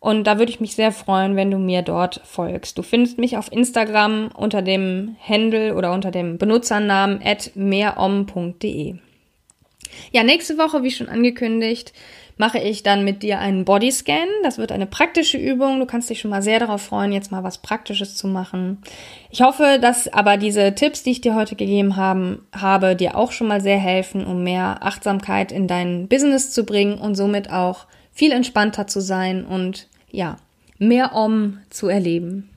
Und 0.01 0.25
da 0.25 0.39
würde 0.39 0.51
ich 0.51 0.61
mich 0.61 0.75
sehr 0.75 0.93
freuen, 0.93 1.37
wenn 1.37 1.51
du 1.51 1.59
mir 1.59 1.83
dort 1.83 2.23
folgst. 2.25 2.79
Du 2.79 2.83
findest 2.83 3.19
mich 3.19 3.37
auf 3.37 3.53
Instagram 3.53 4.31
unter 4.35 4.63
dem 4.63 5.17
Handle 5.23 5.75
oder 5.77 5.93
unter 5.93 6.11
dem 6.11 6.39
Benutzernamen 6.39 7.21
at 7.23 7.53
mehrom.de. 7.55 8.95
Ja, 10.11 10.23
nächste 10.23 10.57
Woche, 10.57 10.83
wie 10.83 10.91
schon 10.91 11.09
angekündigt, 11.09 11.93
mache 12.39 12.59
ich 12.59 12.83
dann 12.83 13.05
mit 13.05 13.23
dir 13.23 13.41
einen 13.41 13.67
Bodyscan. 13.67 14.29
Das 14.43 14.57
wird 14.57 14.73
eine 14.73 14.87
praktische 14.87 15.37
Übung. 15.37 15.79
Du 15.79 15.85
kannst 15.85 16.09
dich 16.09 16.21
schon 16.21 16.31
mal 16.31 16.41
sehr 16.41 16.61
darauf 16.61 16.81
freuen, 16.81 17.13
jetzt 17.13 17.31
mal 17.31 17.45
was 17.45 17.59
Praktisches 17.59 18.17
zu 18.17 18.27
machen. 18.27 18.79
Ich 19.31 19.43
hoffe, 19.43 19.79
dass 19.83 20.11
aber 20.11 20.39
diese 20.39 20.75
Tipps, 20.75 21.03
die 21.03 21.11
ich 21.11 21.21
dir 21.21 21.35
heute 21.35 21.57
gegeben 21.57 21.97
haben, 21.97 22.47
habe, 22.57 22.97
dir 22.97 23.17
auch 23.17 23.33
schon 23.33 23.49
mal 23.49 23.61
sehr 23.61 23.79
helfen, 23.79 24.25
um 24.25 24.43
mehr 24.43 24.79
Achtsamkeit 24.81 25.53
in 25.53 25.67
dein 25.67 26.09
Business 26.09 26.51
zu 26.51 26.65
bringen 26.65 26.97
und 26.97 27.15
somit 27.15 27.51
auch 27.51 27.85
viel 28.11 28.33
entspannter 28.33 28.87
zu 28.87 29.01
sein 29.01 29.45
und 29.45 29.90
ja, 30.11 30.37
mehr 30.79 31.15
Om 31.15 31.59
zu 31.71 31.89
erleben. 31.89 32.51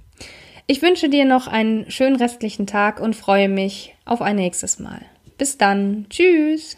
Ich 0.66 0.82
wünsche 0.82 1.10
dir 1.10 1.26
noch 1.26 1.48
einen 1.48 1.92
schönen 1.92 2.16
restlichen 2.16 2.68
Tag 2.68 3.02
und 3.02 3.16
freue 3.16 3.50
mich 3.50 3.96
auf 4.06 4.22
ein 4.22 4.38
nächstes 4.38 4.80
Mal. 4.80 5.02
Bis 5.38 5.58
dann. 5.58 6.06
Tschüss. 6.10 6.78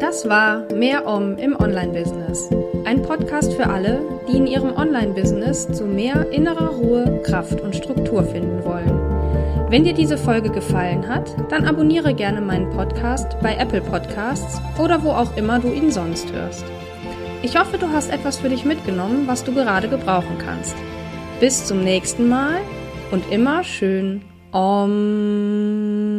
Das 0.00 0.28
war 0.28 0.70
Mehr 0.74 1.06
Om 1.06 1.38
im 1.38 1.56
Online-Business. 1.56 2.50
Ein 2.84 3.00
Podcast 3.02 3.54
für 3.54 3.66
alle, 3.66 4.02
die 4.28 4.36
in 4.36 4.46
ihrem 4.46 4.76
Online-Business 4.76 5.68
zu 5.72 5.86
mehr 5.86 6.30
innerer 6.32 6.68
Ruhe, 6.68 7.22
Kraft 7.24 7.60
und 7.60 7.74
Struktur 7.76 8.24
finden 8.24 8.62
wollen. 8.64 8.91
Wenn 9.72 9.84
dir 9.84 9.94
diese 9.94 10.18
Folge 10.18 10.50
gefallen 10.50 11.08
hat, 11.08 11.34
dann 11.50 11.64
abonniere 11.64 12.12
gerne 12.12 12.42
meinen 12.42 12.68
Podcast 12.68 13.40
bei 13.40 13.56
Apple 13.56 13.80
Podcasts 13.80 14.60
oder 14.78 15.02
wo 15.02 15.12
auch 15.12 15.34
immer 15.38 15.60
du 15.60 15.72
ihn 15.72 15.90
sonst 15.90 16.30
hörst. 16.30 16.66
Ich 17.40 17.58
hoffe, 17.58 17.78
du 17.78 17.88
hast 17.88 18.12
etwas 18.12 18.36
für 18.36 18.50
dich 18.50 18.66
mitgenommen, 18.66 19.26
was 19.26 19.44
du 19.44 19.54
gerade 19.54 19.88
gebrauchen 19.88 20.36
kannst. 20.36 20.76
Bis 21.40 21.64
zum 21.64 21.82
nächsten 21.82 22.28
Mal 22.28 22.58
und 23.12 23.24
immer 23.32 23.64
schön 23.64 24.20
Om. 24.52 26.11